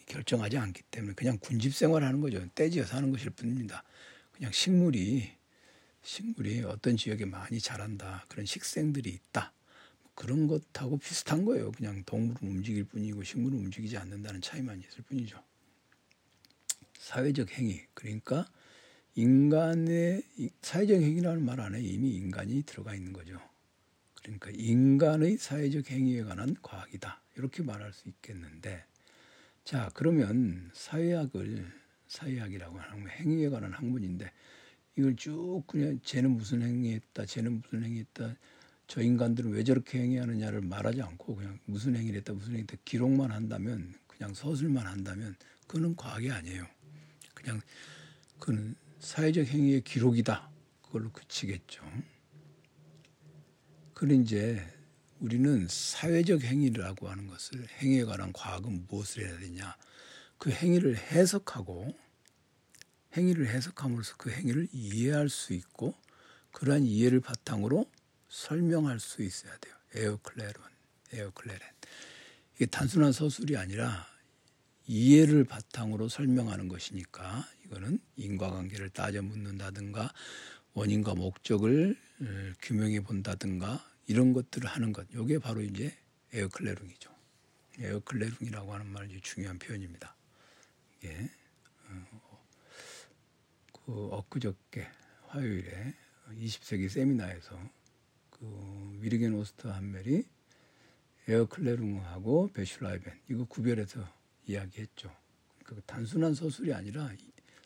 결정하지 0.07 0.57
않기 0.57 0.83
때문에 0.91 1.13
그냥 1.13 1.37
군집 1.39 1.73
생활하는 1.73 2.19
거죠. 2.19 2.45
떼지어서 2.53 2.97
하는 2.97 3.11
것일 3.11 3.31
뿐입니다. 3.31 3.83
그냥 4.33 4.51
식물이 4.51 5.31
식물이 6.03 6.63
어떤 6.63 6.97
지역에 6.97 7.25
많이 7.25 7.59
자란다. 7.59 8.25
그런 8.27 8.45
식생들이 8.45 9.09
있다. 9.09 9.53
그런 10.15 10.47
것하고 10.47 10.97
비슷한 10.97 11.43
거예요. 11.45 11.71
그냥 11.71 12.03
동물은 12.05 12.47
움직일 12.47 12.83
뿐이고 12.83 13.23
식물은 13.23 13.57
움직이지 13.57 13.97
않는다는 13.97 14.41
차이만 14.41 14.79
있을 14.79 15.03
뿐이죠. 15.03 15.41
사회적 16.99 17.51
행위 17.51 17.81
그러니까 17.93 18.47
인간의 19.15 20.23
사회적 20.61 21.01
행위라는 21.01 21.43
말 21.43 21.59
안에 21.59 21.81
이미 21.81 22.15
인간이 22.15 22.63
들어가 22.63 22.93
있는 22.93 23.11
거죠. 23.11 23.39
그러니까 24.21 24.51
인간의 24.53 25.37
사회적 25.37 25.89
행위에 25.89 26.23
관한 26.23 26.55
과학이다. 26.61 27.21
이렇게 27.37 27.63
말할 27.63 27.91
수 27.93 28.07
있겠는데 28.07 28.85
자 29.63 29.89
그러면 29.93 30.69
사회학을 30.73 31.71
사회학이라고 32.07 32.77
하는 32.77 33.09
행위에 33.09 33.49
관한 33.49 33.73
학문인데 33.73 34.31
이걸 34.95 35.15
쭉 35.15 35.63
그냥 35.67 35.99
쟤는 36.03 36.31
무슨 36.31 36.61
행위했다, 36.61 37.25
쟤는 37.25 37.61
무슨 37.61 37.83
행위했다, 37.83 38.35
저 38.87 39.01
인간들은 39.01 39.51
왜 39.51 39.63
저렇게 39.63 39.99
행위하느냐를 39.99 40.61
말하지 40.61 41.01
않고 41.01 41.35
그냥 41.35 41.59
무슨 41.65 41.95
행위를 41.95 42.19
했다, 42.19 42.33
무슨 42.33 42.51
행위를 42.51 42.67
했다 42.71 42.81
기록만 42.85 43.31
한다면 43.31 43.93
그냥 44.07 44.33
서술만 44.33 44.85
한다면 44.85 45.35
그거는 45.67 45.95
과학이 45.95 46.29
아니에요. 46.29 46.67
그냥 47.33 47.59
그는 48.39 48.75
사회적 48.99 49.47
행위의 49.47 49.81
기록이다. 49.81 50.49
그걸로 50.81 51.11
그치겠죠. 51.11 51.83
그런 53.93 54.21
이제 54.21 54.61
우리는 55.19 55.67
사회적 55.69 56.41
행위라고 56.43 57.09
하는 57.09 57.27
것을 57.27 57.67
행위에 57.79 58.03
관한 58.03 58.31
과학은 58.31 58.87
무엇을 58.87 59.25
해야 59.25 59.39
되냐? 59.39 59.75
그 60.37 60.51
행위를 60.51 60.97
해석하고 60.97 61.95
행위를 63.15 63.47
해석함으로써 63.47 64.15
그 64.17 64.31
행위를 64.31 64.67
이해할 64.71 65.29
수 65.29 65.53
있고 65.53 65.95
그러한 66.51 66.85
이해를 66.85 67.19
바탕으로 67.19 67.89
설명할 68.29 68.99
수 68.99 69.21
있어야 69.21 69.55
돼요. 69.57 69.73
에어클레론, 69.95 70.63
에어클레렌. 71.13 71.61
이게 72.55 72.65
단순한 72.65 73.11
서술이 73.11 73.57
아니라 73.57 74.07
이해를 74.87 75.43
바탕으로 75.43 76.09
설명하는 76.09 76.67
것이니까 76.67 77.47
이거는 77.65 77.99
인과관계를 78.17 78.89
따져 78.89 79.21
묻는다든가 79.21 80.11
원인과 80.73 81.15
목적을 81.15 81.97
어, 82.21 82.53
규명해 82.61 83.01
본다든가 83.01 83.85
이런 84.07 84.33
것들을 84.33 84.67
하는 84.67 84.91
것. 84.91 85.07
이게 85.13 85.39
바로 85.39 85.61
이제 85.61 85.95
에어클레룽이죠. 86.33 87.11
에어클레룽이라고 87.79 88.73
하는 88.73 88.87
말이 88.87 89.19
중요한 89.21 89.59
표현입니다. 89.59 90.15
어, 91.05 91.29
그 93.85 94.09
엊그저께 94.11 94.87
화요일에 95.27 95.93
20세기 96.29 96.89
세미나에서 96.89 97.59
그 98.29 98.97
위르겐 99.01 99.33
오스터 99.33 99.71
한멜이 99.71 100.23
에어클레룽하고 101.27 102.51
베슐라이벤 102.53 103.21
이거 103.29 103.45
구별해서 103.45 104.07
이야기했죠. 104.47 105.13
그러니까 105.63 105.93
단순한 105.93 106.33
서술이 106.33 106.73
아니라 106.73 107.09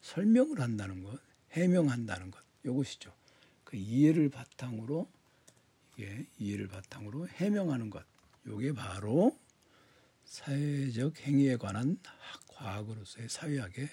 설명을 0.01 0.59
한다는 0.59 1.03
것, 1.03 1.19
해명한다는 1.51 2.31
것, 2.31 2.43
이것이죠. 2.63 3.13
그 3.63 3.77
이해를 3.77 4.29
바탕으로 4.29 5.09
이게 5.93 6.27
이해를 6.37 6.67
바탕으로 6.67 7.27
해명하는 7.27 7.89
것, 7.89 8.05
이게 8.45 8.71
바로 8.73 9.37
사회적 10.25 11.19
행위에 11.21 11.57
관한 11.57 11.97
과학으로서의 12.47 13.29
사회학의 13.29 13.89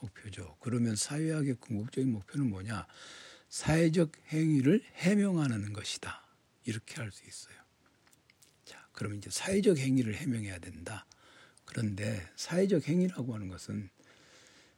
목표죠. 0.00 0.56
그러면 0.60 0.96
사회학의 0.96 1.54
궁극적인 1.54 2.10
목표는 2.12 2.50
뭐냐? 2.50 2.86
사회적 3.48 4.12
행위를 4.28 4.82
해명하는 4.94 5.72
것이다. 5.72 6.26
이렇게 6.64 6.96
할 6.96 7.10
수 7.10 7.26
있어요. 7.26 7.56
자, 8.64 8.86
그러면 8.92 9.18
이제 9.18 9.30
사회적 9.30 9.78
행위를 9.78 10.14
해명해야 10.14 10.58
된다. 10.58 11.06
그런데 11.64 12.28
사회적 12.36 12.88
행위라고 12.88 13.34
하는 13.34 13.48
것은 13.48 13.90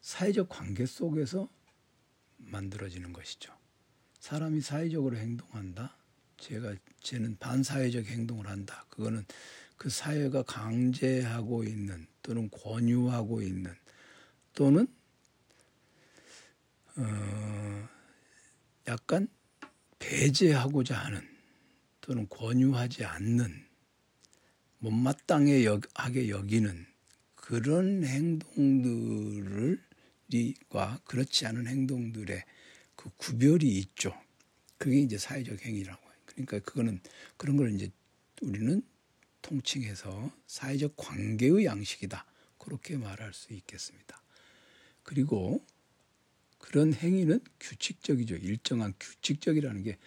사회적 0.00 0.48
관계 0.48 0.86
속에서 0.86 1.48
만들어지는 2.38 3.12
것이죠. 3.12 3.52
사람이 4.20 4.60
사회적으로 4.60 5.16
행동한다. 5.16 5.96
제가 6.38 6.74
쟤는 7.02 7.36
반사회적 7.38 8.06
행동을 8.06 8.46
한다. 8.48 8.86
그거는 8.88 9.24
그 9.76 9.90
사회가 9.90 10.42
강제하고 10.42 11.64
있는 11.64 12.06
또는 12.22 12.50
권유하고 12.50 13.42
있는 13.42 13.74
또는 14.54 14.86
어 17.00 17.88
약간 18.88 19.28
배제하고자 19.98 20.96
하는 20.96 21.20
또는 22.00 22.28
권유하지 22.28 23.04
않는 23.04 23.66
못마땅해 24.78 25.64
하게 25.94 26.28
여기는 26.30 26.86
그런 27.34 28.04
행동들과 28.04 29.78
그렇지 31.04 31.46
않은 31.46 31.66
행동들의 31.66 32.44
그 32.96 33.10
구별이 33.16 33.66
있죠. 33.78 34.14
그게 34.78 35.00
이제 35.00 35.18
사회적 35.18 35.64
행위라고. 35.64 36.00
그러니까 36.26 36.58
그거는 36.60 37.00
그런 37.36 37.56
걸 37.56 37.74
이제 37.74 37.90
우리는 38.42 38.82
통칭해서 39.42 40.32
사회적 40.46 40.94
관계의 40.96 41.64
양식이다. 41.64 42.24
그렇게 42.58 42.96
말할 42.96 43.32
수 43.34 43.52
있겠습니다. 43.52 44.22
그리고 45.02 45.64
그런 46.60 46.92
행위는 46.92 47.40
규칙적이죠. 47.58 48.36
일정한 48.36 48.94
규칙적이라는 49.00 49.82
게 49.82 49.98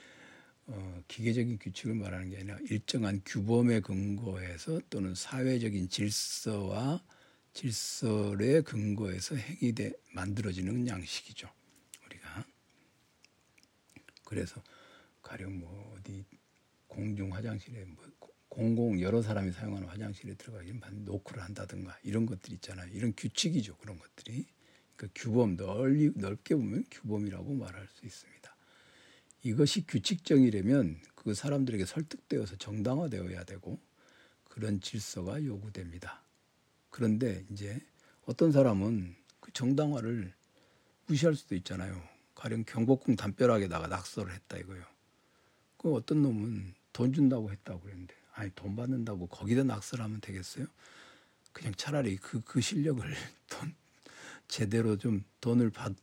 어, 0.68 1.04
기계적인 1.10 1.60
규칙을 1.60 1.96
말하는 1.96 2.30
게 2.30 2.38
아니라 2.38 2.58
일정한 2.70 3.22
규범에 3.26 3.82
근거해서 3.82 4.80
또는 4.90 5.14
사회적인 5.14 5.90
질서와 5.90 7.04
질서에 7.54 8.62
근거해서 8.62 9.36
행위돼 9.36 9.92
만들어지는 10.14 10.88
양식이죠. 10.88 11.50
우리가 12.06 12.46
그래서 14.24 14.64
가령 15.22 15.60
뭐 15.60 15.96
어디 15.98 16.24
공중 16.88 17.34
화장실에 17.34 17.84
뭐 17.86 18.06
공공 18.48 19.02
여러 19.02 19.22
사람이 19.22 19.52
사용하는 19.52 19.88
화장실에 19.88 20.36
들어가기는 20.36 20.80
노크를 21.06 21.44
한다든가 21.44 21.98
이런 22.04 22.26
것들 22.26 22.54
있잖아요. 22.54 22.90
이런 22.94 23.14
규칙이죠. 23.18 23.78
그런 23.78 23.98
것들이 23.98 24.46
그 25.04 25.10
규범 25.16 25.58
넓이, 25.58 26.12
넓게 26.16 26.56
보면 26.56 26.86
규범이라고 26.90 27.56
말할 27.56 27.86
수 27.90 28.06
있습니다. 28.06 28.56
이것이 29.44 29.86
규칙적이려면 29.86 31.02
그 31.14 31.34
사람들에게 31.34 31.86
설득되어서 31.86 32.56
정당화되어야 32.56 33.44
되고 33.44 33.82
그런 34.46 34.80
질서가 34.80 35.44
요구됩니다. 35.44 36.24
그런데 36.90 37.46
이제 37.52 37.82
어떤 38.26 38.54
사람은 38.54 39.14
그 39.42 39.52
정당화를 39.52 40.34
무시할 41.08 41.36
수도 41.36 41.56
있잖아요. 41.56 42.02
가령 42.34 42.64
경복궁 42.66 43.18
담벼락에다가 43.18 43.88
낙서를 43.88 44.34
했다 44.34 44.58
이거요. 44.58 44.86
그 45.76 45.94
어떤 45.94 46.22
놈은 46.22 46.76
돈 46.94 47.12
준다고 47.12 47.52
했다고 47.52 47.82
그랬는데 47.82 48.16
아니 48.32 48.52
돈 48.56 48.78
받는다고 48.78 49.28
거기다 49.28 49.64
낙서를 49.64 50.06
하면 50.06 50.22
되겠어요? 50.22 50.66
그냥 51.52 51.74
차라리 51.76 52.16
그, 52.16 52.42
그 52.46 52.62
실력을 52.62 53.04
돈 53.50 53.76
제대로 54.48 54.98
좀 54.98 55.24
돈을 55.42 55.70
받, 55.70 55.94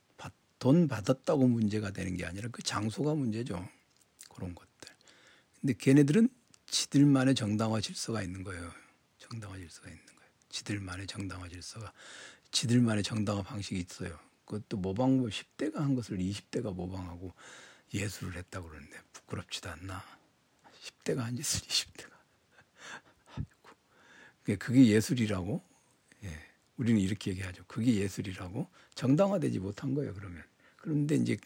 돈 0.61 0.89
받았다고 0.89 1.49
문제가 1.49 1.91
되는 1.91 2.17
게 2.17 2.27
아니라 2.27 2.49
그 2.53 2.63
장소가 2.63 3.15
문제죠. 3.15 3.67
그런 4.29 4.55
것들. 4.55 4.95
근데 5.59 5.73
걔네들은 5.73 6.29
지들만의 6.67 7.35
정당화 7.35 7.81
질서가 7.81 8.23
있는 8.23 8.45
거예요. 8.45 8.71
정당화 9.19 9.57
질서가 9.57 9.89
있는 9.89 10.05
거예요. 10.05 10.31
지들만의 10.51 11.07
정당화 11.07 11.49
질서가 11.49 11.93
지들만의 12.53 13.03
정당화 13.03 13.43
방식이 13.43 13.81
있어요. 13.81 14.19
그것도 14.45 14.77
모방법 14.77 15.31
10대가 15.31 15.77
한 15.77 15.95
것을 15.95 16.19
20대가 16.19 16.75
모방하고 16.75 17.33
예술을 17.95 18.37
했다고 18.37 18.69
그러는데 18.69 18.99
부끄럽지도 19.15 19.71
않나. 19.71 20.05
10대가 20.83 21.19
한 21.19 21.37
짓을 21.37 21.61
20대가. 21.61 22.11
그게 24.59 24.87
예술이라고 24.89 25.65
예. 25.65 25.70
우리는 26.81 26.99
이렇게 26.99 27.33
얘기하죠. 27.33 27.63
그게 27.67 27.97
예술이라고 27.97 28.67
정당화되지 28.95 29.59
못한 29.59 29.95
거예요. 29.95 30.15
그러면 30.15 30.43
그런데 30.77 31.15
이제 31.17 31.37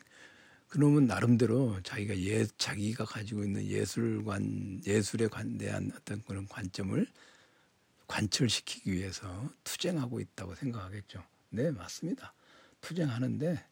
그놈은 0.68 1.08
나름대로 1.08 1.80
자기가 1.82 2.16
예 2.20 2.46
자기가 2.56 3.04
가지고 3.04 3.42
있는 3.42 3.66
예술관 3.66 4.82
예술에 4.86 5.26
관 5.26 5.58
대한 5.58 5.90
어떤 5.96 6.22
그런 6.22 6.46
관점을 6.46 7.04
관철시키기 8.06 8.92
위해서 8.92 9.50
투쟁하고 9.64 10.20
있다고 10.20 10.54
생각하겠죠. 10.54 11.24
네 11.50 11.72
맞습니다. 11.72 12.32
투쟁하는데 12.80 13.64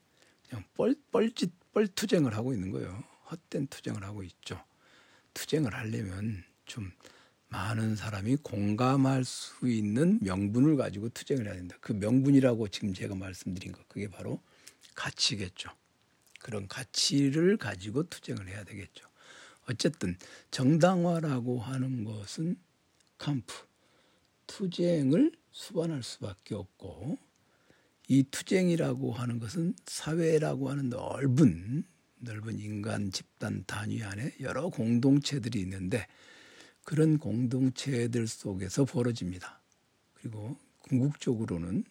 그냥 0.48 0.64
뻘 0.75 0.96
뻘짓 1.12 1.53
뻘 1.72 1.87
투쟁을 1.87 2.35
하고 2.35 2.53
있는 2.53 2.72
거예요. 2.72 3.05
헛된 3.31 3.68
투쟁을 3.68 4.03
하고 4.03 4.25
있죠. 4.25 4.61
투쟁을 5.33 5.72
하려면 5.75 6.42
좀 6.66 6.90
많은 7.53 7.97
사람이 7.97 8.37
공감할 8.43 9.27
수 9.27 9.69
있는 9.69 10.19
명분을 10.23 10.77
가지고 10.77 11.11
투쟁을 11.11 11.45
해야 11.47 11.55
된다. 11.55 11.77
그 11.83 11.93
명분이라고 11.93 12.69
지금 12.69 12.95
제가 12.95 13.15
말씀드린 13.15 13.73
것 13.73 13.87
그게 13.88 14.09
바로 14.09 14.41
가치겠죠. 14.95 15.71
그런 16.41 16.67
가치를 16.67 17.59
가지고 17.59 18.09
투쟁을 18.09 18.49
해야 18.49 18.65
되겠죠. 18.65 19.07
어쨌든 19.69 20.17
정당화라고 20.51 21.61
하는 21.61 22.05
것은 22.05 22.57
캄프 23.19 23.55
투쟁을 24.47 25.33
수반할 25.51 26.03
수밖에 26.03 26.55
없고 26.55 27.19
이 28.09 28.25
투쟁이라고 28.31 29.12
하는 29.12 29.38
것은 29.38 29.75
사회라고 29.87 30.71
하는 30.71 30.88
넓은 30.88 31.85
넓은 32.17 32.59
인간 32.59 33.11
집단 33.12 33.62
단위 33.67 34.03
안에 34.03 34.37
여러 34.41 34.69
공동체들이 34.71 35.61
있는데 35.61 36.07
그런 36.85 37.18
공동체들 37.18 38.27
속에서 38.27 38.85
벌어집니다. 38.85 39.61
그리고 40.14 40.57
궁극적으로는 40.79 41.85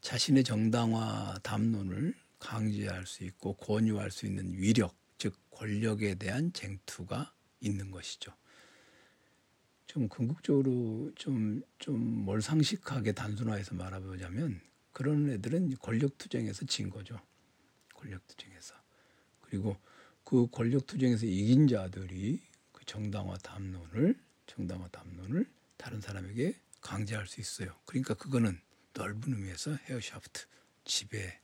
자신의 0.00 0.44
정당화 0.44 1.38
담론을 1.42 2.14
강제할 2.38 3.06
수 3.06 3.24
있고 3.24 3.54
권유할 3.54 4.10
수 4.10 4.26
있는 4.26 4.52
위력, 4.54 4.96
즉 5.18 5.34
권력에 5.50 6.16
대한 6.16 6.52
쟁투가 6.52 7.32
있는 7.60 7.90
것이죠. 7.90 8.32
좀 9.86 10.08
궁극적으로 10.08 11.12
좀좀 11.14 12.24
몰상식하게 12.24 13.12
단순화해서 13.12 13.74
말해보자면 13.74 14.60
그런 14.92 15.30
애들은 15.30 15.76
권력 15.78 16.18
투쟁에서 16.18 16.64
진 16.66 16.90
거죠. 16.90 17.20
권력 17.94 18.26
투쟁에서. 18.26 18.74
그리고 19.40 19.76
그 20.24 20.48
권력 20.50 20.86
투쟁에서 20.86 21.26
이긴 21.26 21.68
자들이 21.68 22.40
그 22.82 22.86
정당화 22.86 23.38
담론을 23.38 24.18
정당화 24.46 24.88
담론을 24.88 25.46
다른 25.76 26.00
사람에게 26.00 26.54
강제할 26.80 27.26
수 27.26 27.40
있어요. 27.40 27.78
그러니까 27.86 28.14
그거는 28.14 28.60
넓은 28.92 29.32
의미에서 29.32 29.74
헤어샤프트 29.74 30.46
지배 30.84 31.42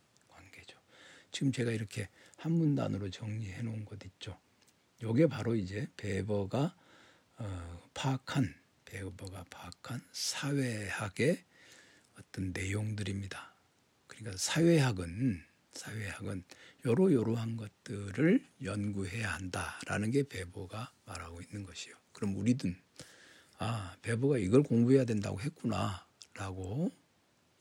지금 1.31 1.53
제가 1.53 1.71
이렇게 1.71 2.09
한 2.37 2.53
문단으로 2.53 3.11
정리해 3.11 3.63
놓은 3.63 3.85
것 3.85 4.03
있죠. 4.05 4.41
요게 5.03 5.29
바로 5.29 5.55
이제 5.55 5.87
베버가 5.97 6.75
어, 7.37 7.91
파악한 7.95 8.55
베버가 8.85 9.45
파악한 9.51 10.03
사회학의 10.11 11.45
어떤 12.19 12.53
내용들입니다. 12.53 13.55
그러니까 14.07 14.37
사회학은 14.37 15.45
사회학은 15.79 16.43
요러요러한 16.85 17.57
것들을 17.57 18.45
연구해야 18.65 19.33
한다라는 19.35 20.11
게 20.11 20.25
베버가 20.25 20.93
말하고 21.07 21.41
있는 21.41 21.65
것이요. 21.65 21.95
그럼 22.13 22.37
우리든 22.37 22.77
아 23.59 23.97
베버가 24.03 24.39
이걸 24.39 24.63
공부해야 24.63 25.05
된다고 25.05 25.41
했구나라고 25.41 26.91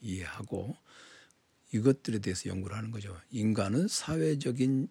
이해하고 0.01 0.75
이것들에 1.73 2.19
대해서 2.19 2.49
연구를 2.49 2.75
하는 2.75 2.91
거죠. 2.91 3.19
인간은 3.29 3.87
사회적인 3.87 4.87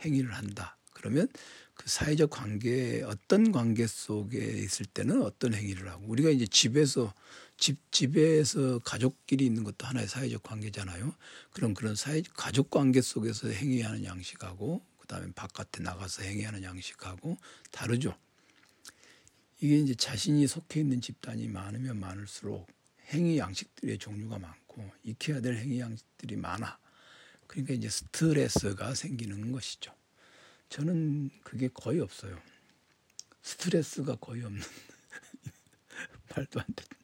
행위를 0.00 0.32
한다. 0.32 0.76
그러면 0.92 1.28
그 1.74 1.88
사회적 1.88 2.30
관계 2.30 3.02
어떤 3.02 3.52
관계 3.52 3.86
속에 3.86 4.38
있을 4.38 4.86
때는 4.86 5.22
어떤 5.22 5.54
행위를 5.54 5.88
하고 5.88 6.06
우리가 6.08 6.30
이제 6.30 6.44
집에서 6.46 7.14
집 7.58 7.90
집에서 7.90 8.78
가족끼리 8.78 9.44
있는 9.44 9.64
것도 9.64 9.84
하나의 9.84 10.06
사회적 10.06 10.44
관계잖아요. 10.44 11.12
그럼 11.52 11.74
그런 11.74 11.96
사회 11.96 12.22
가족 12.34 12.70
관계 12.70 13.00
속에서 13.00 13.48
행위하는 13.48 14.04
양식하고 14.04 14.80
그다음에 15.00 15.32
바깥에 15.34 15.82
나가서 15.82 16.22
행위하는 16.22 16.62
양식하고 16.62 17.36
다르죠. 17.72 18.16
이게 19.60 19.76
이제 19.78 19.94
자신이 19.94 20.46
속해 20.46 20.80
있는 20.80 21.00
집단이 21.00 21.48
많으면 21.48 21.98
많을수록 21.98 22.68
행위 23.08 23.38
양식들의 23.38 23.98
종류가 23.98 24.38
많고 24.38 24.88
익혀야 25.02 25.40
될 25.40 25.56
행위 25.56 25.80
양식들이 25.80 26.36
많아. 26.36 26.78
그러니까 27.48 27.74
이제 27.74 27.88
스트레스가 27.88 28.94
생기는 28.94 29.50
것이죠. 29.50 29.92
저는 30.68 31.30
그게 31.42 31.68
거의 31.74 31.98
없어요. 32.00 32.40
스트레스가 33.42 34.14
거의 34.16 34.44
없는 34.44 34.62
말도 36.36 36.60
안 36.60 36.66
돼. 36.76 36.97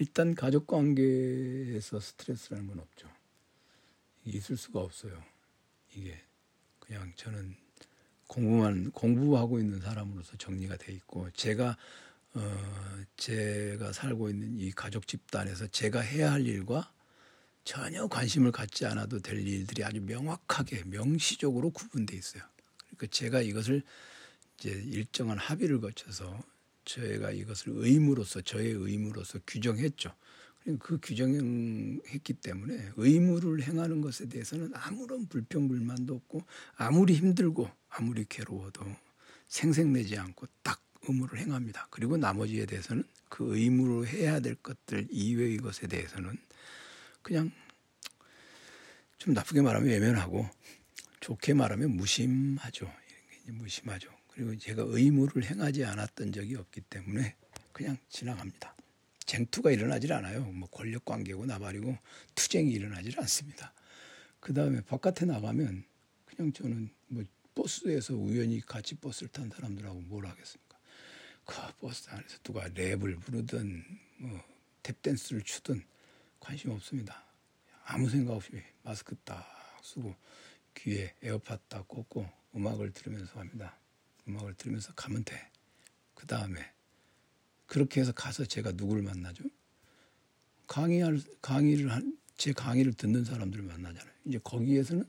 일단 0.00 0.34
가족 0.34 0.66
관계에서 0.66 2.00
스트레스라는 2.00 2.68
건 2.68 2.80
없죠. 2.80 3.06
있을 4.24 4.56
수가 4.56 4.80
없어요. 4.80 5.22
이게 5.94 6.18
그냥 6.78 7.12
저는 7.16 7.54
공부만 8.26 8.92
공부하고 8.92 9.58
있는 9.58 9.78
사람으로서 9.80 10.38
정리가 10.38 10.78
돼 10.78 10.94
있고 10.94 11.30
제가 11.32 11.76
어 12.32 13.02
제가 13.18 13.92
살고 13.92 14.30
있는 14.30 14.58
이 14.58 14.70
가족 14.70 15.06
집단에서 15.06 15.66
제가 15.66 16.00
해야 16.00 16.32
할 16.32 16.46
일과 16.46 16.90
전혀 17.64 18.06
관심을 18.06 18.52
갖지 18.52 18.86
않아도 18.86 19.18
될 19.18 19.46
일들이 19.46 19.84
아주 19.84 20.00
명확하게 20.00 20.84
명시적으로 20.84 21.68
구분돼 21.70 22.16
있어요. 22.16 22.42
그 22.96 23.06
제가 23.06 23.42
이것을 23.42 23.82
이제 24.56 24.70
일정한 24.70 25.36
합의를 25.36 25.78
거쳐서 25.82 26.42
저희가 26.94 27.30
이것을 27.30 27.72
의무로서 27.76 28.40
저의 28.40 28.72
의무로서 28.72 29.38
규정했죠. 29.46 30.14
그 30.78 30.98
규정했기 31.02 32.34
때문에 32.34 32.90
의무를 32.96 33.62
행하는 33.62 34.00
것에 34.00 34.28
대해서는 34.28 34.72
아무런 34.74 35.26
불평 35.26 35.68
불만도 35.68 36.14
없고 36.14 36.42
아무리 36.76 37.14
힘들고 37.14 37.70
아무리 37.88 38.26
괴로워도 38.28 38.84
생색내지 39.48 40.18
않고 40.18 40.46
딱 40.62 40.82
의무를 41.02 41.38
행합니다. 41.38 41.88
그리고 41.90 42.16
나머지에 42.16 42.66
대해서는 42.66 43.04
그 43.28 43.56
의무로 43.56 44.06
해야 44.06 44.40
될 44.40 44.54
것들 44.56 45.08
이외의 45.10 45.58
것에 45.58 45.86
대해서는 45.86 46.36
그냥 47.22 47.50
좀 49.18 49.32
나쁘게 49.34 49.62
말하면 49.62 49.88
외면하고 49.88 50.48
좋게 51.20 51.54
말하면 51.54 51.96
무심하죠. 51.96 52.90
무심하죠. 53.46 54.19
그리고 54.32 54.56
제가 54.56 54.84
의무를 54.86 55.44
행하지 55.44 55.84
않았던 55.84 56.32
적이 56.32 56.56
없기 56.56 56.82
때문에 56.82 57.36
그냥 57.72 57.98
지나갑니다. 58.08 58.74
쟁투가 59.26 59.70
일어나질 59.70 60.12
않아요. 60.12 60.44
뭐 60.46 60.68
권력 60.68 61.04
관계고 61.04 61.46
나발이고 61.46 61.96
투쟁이 62.34 62.72
일어나질 62.72 63.18
않습니다. 63.20 63.72
그 64.40 64.54
다음에 64.54 64.80
바깥에 64.80 65.26
나가면 65.26 65.84
그냥 66.24 66.52
저는 66.52 66.90
뭐 67.08 67.24
버스에서 67.54 68.14
우연히 68.14 68.60
같이 68.60 68.94
버스를 68.94 69.28
탄 69.28 69.50
사람들하고 69.50 70.00
뭘 70.00 70.26
하겠습니까? 70.26 70.78
그 71.44 71.54
버스 71.80 72.08
안에서 72.10 72.38
누가 72.42 72.68
랩을 72.68 73.20
부르든 73.20 73.84
뭐 74.18 74.42
탭댄스를 74.82 75.44
추든 75.44 75.84
관심 76.38 76.70
없습니다. 76.70 77.24
아무 77.84 78.08
생각 78.08 78.34
없이 78.34 78.62
마스크 78.82 79.14
딱 79.24 79.44
쓰고 79.82 80.14
귀에 80.74 81.14
에어팟 81.22 81.58
딱 81.68 81.86
꽂고 81.86 82.26
음악을 82.54 82.92
들으면서 82.92 83.38
합니다. 83.38 83.79
음악을 84.30 84.54
들으면서 84.54 84.92
가면 84.94 85.24
돼. 85.24 85.50
그 86.14 86.26
다음에 86.26 86.60
그렇게 87.66 88.00
해서 88.00 88.12
가서 88.12 88.44
제가 88.44 88.72
누구를 88.72 89.02
만나죠? 89.02 89.44
강의할 90.66 91.20
강의를 91.42 91.92
한 91.92 92.20
제 92.40 92.54
강의를 92.54 92.94
듣는 92.94 93.22
사람들을 93.22 93.62
만나잖아요. 93.66 94.14
이제 94.24 94.38
거기에서는 94.42 95.04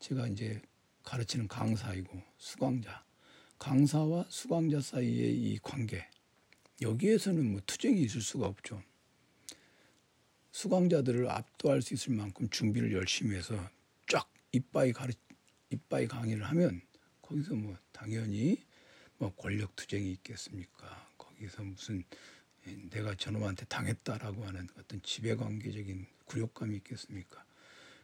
제가 0.00 0.26
이제 0.26 0.60
가르치는 1.02 1.48
강사이고 1.48 2.22
수강자, 2.36 3.02
강사와 3.58 4.26
수강자 4.28 4.78
사이의 4.78 5.34
이 5.34 5.58
관계 5.62 6.06
여기에서는 6.82 7.52
뭐 7.52 7.62
투쟁이 7.64 8.02
있을 8.02 8.20
수가 8.20 8.46
없죠. 8.48 8.82
수강자들을 10.52 11.30
압도할 11.30 11.80
수 11.80 11.94
있을 11.94 12.12
만큼 12.12 12.50
준비를 12.50 12.92
열심히 12.92 13.34
해서 13.34 13.58
쫙 14.06 14.30
이빠이 14.52 14.92
가르 14.92 15.14
이빠이 15.70 16.06
강의를 16.06 16.44
하면 16.44 16.82
거기서 17.28 17.54
뭐 17.54 17.76
당연히 17.92 18.64
뭐 19.18 19.30
권력 19.34 19.76
투쟁이 19.76 20.12
있겠습니까? 20.12 21.08
거기서 21.18 21.62
무슨 21.62 22.02
내가 22.90 23.14
저놈한테 23.14 23.66
당했다라고 23.66 24.46
하는 24.46 24.66
어떤 24.78 25.02
지배 25.02 25.36
관계적인 25.36 26.06
굴욕감이 26.24 26.76
있겠습니까? 26.76 27.44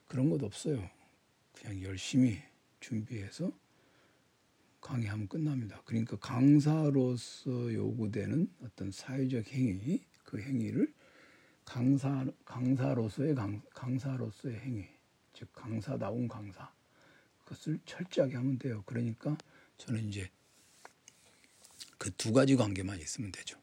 그런 0.07 0.29
것 0.29 0.43
없어요. 0.43 0.91
그냥 1.55 1.83
열심히 1.83 2.43
준비해서 2.81 3.51
강의하면 4.83 5.27
끝납니다. 5.29 5.81
그러니까 5.87 6.19
강사로서 6.19 7.73
요구되는 7.73 8.53
어떤 8.63 8.91
사회적 8.91 9.47
행위, 9.49 10.05
그 10.25 10.39
행위를 10.39 10.93
강사 11.65 12.27
강사로서의 12.45 13.35
강, 13.35 13.63
강사로서의 13.71 14.61
행위, 14.61 14.87
즉 15.33 15.51
강사다운 15.55 16.29
강사 16.29 16.71
그것을 17.45 17.79
철저하게 17.87 18.37
하면 18.37 18.59
돼요. 18.59 18.83
그러니까 18.87 19.37
저는 19.79 20.09
이제 20.09 20.31
그 21.99 22.11
두 22.17 22.33
가지 22.33 22.57
관계만 22.57 23.01
있으면 23.01 23.33
되죠. 23.33 23.59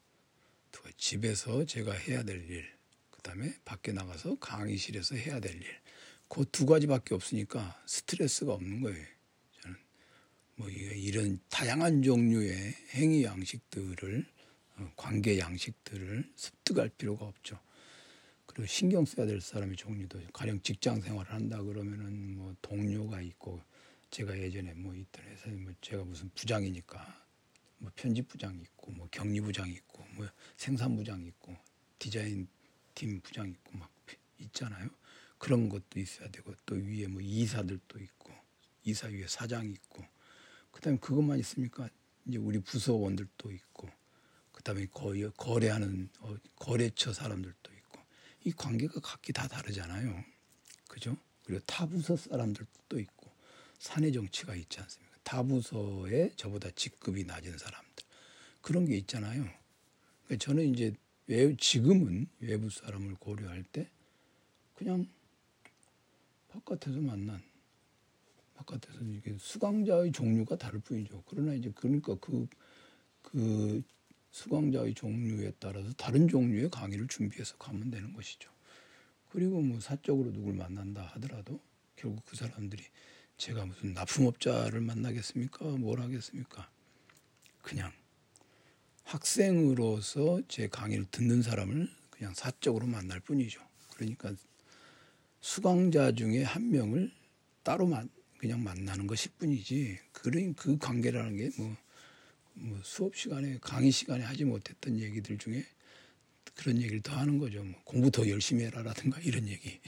집에서 0.98 1.66
제가 1.66 1.94
해야 1.94 2.22
될 2.24 2.48
일, 2.50 2.64
그 3.10 3.22
다음에 3.24 3.56
밖에 3.66 3.92
나가서 3.92 4.38
강의실에서 4.40 5.16
해야 5.16 5.40
될 5.40 5.56
일. 5.56 5.66
그 6.30 6.46
두 6.46 6.66
가지밖에 6.66 7.16
없으니까 7.16 7.82
스트레스가 7.88 8.54
없는 8.54 8.82
거예요. 8.82 9.06
저는 9.62 9.78
뭐 10.56 10.70
이런 10.70 11.40
다양한 11.50 12.04
종류의 12.04 12.76
행위 12.94 13.24
양식들을 13.24 14.26
어, 14.78 14.94
관계 14.96 15.40
양식들을 15.40 16.32
습득할 16.36 16.90
필요가 16.90 17.26
없죠. 17.26 17.60
그리고 18.46 18.68
신경 18.68 19.06
써야 19.06 19.26
될 19.26 19.42
사람의 19.42 19.76
종류도 19.76 20.20
가령 20.34 20.62
직장 20.62 21.02
생활을 21.02 21.34
한다 21.34 21.62
그러면은 21.64 22.38
뭐 22.38 22.56
동료가 22.62 23.22
있고 23.22 23.62
제가 24.12 24.38
예전에 24.38 24.74
뭐 24.74 24.94
인터넷에 24.94 25.52
뭐 25.52 25.72
제가 25.80 26.04
무슨 26.04 26.30
부장이니까 26.36 27.26
뭐 27.78 27.90
편집 27.96 28.28
부장이 28.28 28.62
있고 28.62 28.92
뭐 28.92 29.08
격리 29.10 29.40
부장이 29.40 29.72
있고 29.72 30.04
뭐 30.16 30.28
생산 30.58 30.98
부장이 30.98 31.28
있고 31.28 31.56
디자인 31.98 32.46
팀 32.94 33.22
부장 33.22 33.50
있고 33.50 33.78
막 33.78 33.90
있잖아요. 34.38 34.90
그런 35.38 35.70
것도 35.70 36.00
있어야 36.00 36.30
되고 36.30 36.54
또 36.66 36.76
위에 36.76 37.08
뭐 37.08 37.22
이사들도 37.22 38.00
있고 38.00 38.34
이사 38.84 39.08
위에 39.08 39.28
사장이 39.28 39.72
있고 39.72 40.04
그다음에 40.72 41.00
그것만 41.00 41.40
있습니까? 41.40 41.90
이제 42.26 42.38
우리 42.38 42.60
부서원들도 42.60 43.52
있고 43.52 43.90
그다음에 44.52 44.88
거래 44.92 45.30
거래하는 45.38 46.10
어, 46.20 46.36
거래처 46.58 47.14
사람들도 47.14 47.72
있고 47.72 48.00
이 48.44 48.52
관계가 48.52 49.00
각기 49.00 49.32
다 49.32 49.48
다르잖아요. 49.48 50.22
그죠? 50.90 51.18
그리고 51.46 51.64
타 51.66 51.86
부서 51.86 52.18
사람들도 52.18 53.00
있고 53.00 53.21
사내 53.82 54.12
정치가 54.12 54.54
있지 54.54 54.80
않습니까? 54.80 55.18
다부서에 55.24 56.34
저보다 56.36 56.70
직급이 56.76 57.24
낮은 57.24 57.58
사람들 57.58 58.04
그런 58.62 58.86
게 58.86 58.96
있잖아요. 58.98 59.44
그러니까 60.26 60.46
저는 60.46 60.72
이제 60.72 60.94
외, 61.26 61.56
지금은 61.56 62.28
외부 62.42 62.70
사람을 62.70 63.16
고려할 63.16 63.64
때 63.64 63.90
그냥 64.76 65.08
바깥에서 66.50 67.02
만난 67.02 67.42
바깥에서 68.54 69.00
이게 69.02 69.36
수강자의 69.40 70.12
종류가 70.12 70.58
다를 70.58 70.80
뿐이죠. 70.80 71.24
그러나 71.26 71.56
이제 71.56 71.72
그러니까 71.74 72.14
그, 72.22 72.48
그 73.24 73.82
수강자의 74.30 74.94
종류에 74.94 75.54
따라서 75.58 75.92
다른 75.94 76.28
종류의 76.28 76.70
강의를 76.70 77.08
준비해서 77.08 77.58
가면 77.58 77.90
되는 77.90 78.14
것이죠. 78.14 78.52
그리고 79.30 79.60
뭐 79.60 79.80
사적으로 79.80 80.32
누굴 80.32 80.54
만난다 80.54 81.02
하더라도 81.16 81.60
결국 81.96 82.24
그 82.28 82.36
사람들이 82.36 82.84
제가 83.42 83.66
무슨 83.66 83.96
납품업자를 83.96 84.82
만나겠습니까? 84.82 85.66
뭘 85.66 86.00
하겠습니까? 86.00 86.70
그냥 87.64 87.92
학생으로서 89.04 90.44
제 90.48 90.68
강의를 90.68 91.08
듣는 91.10 91.42
사람을 91.42 91.90
그냥 92.12 92.36
사적으로 92.36 92.86
만날 92.86 93.20
뿐이죠. 93.20 93.60
그러니까 93.96 94.32
수강자 95.40 96.12
중에 96.12 96.44
한 96.44 96.70
명을 96.70 97.12
따로 97.64 97.88
만, 97.88 98.12
그냥 98.38 98.64
만나는 98.64 99.08
것일 99.08 99.32
뿐이지 99.40 99.98
그런 100.12 100.54
그 100.54 100.78
관계라는 100.78 101.38
게뭐 101.38 101.76
뭐 102.54 102.80
수업 102.84 103.16
시간에 103.16 103.58
강의 103.60 103.90
시간에 103.90 104.24
하지 104.24 104.46
못했던 104.46 105.00
얘기들 105.00 105.40
중에 105.40 105.66
그런 106.54 106.78
얘기를 106.78 107.02
더 107.02 107.16
하는 107.16 107.40
거죠. 107.40 107.64
뭐 107.64 107.82
공부 107.86 108.12
더 108.12 108.30
열심히 108.30 108.66
해라라든가 108.66 109.20
이런 109.22 109.48
얘기. 109.48 109.80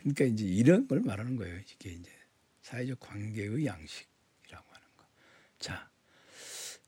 그러니까 0.00 0.24
이제 0.24 0.44
이런 0.44 0.88
걸 0.88 1.00
말하는 1.00 1.36
거예요. 1.36 1.58
이게 1.58 1.90
이제 1.90 2.10
사회적 2.62 3.00
관계의 3.00 3.66
양식이라고 3.66 4.66
하는 4.68 4.86
거. 4.96 5.06
자, 5.58 5.90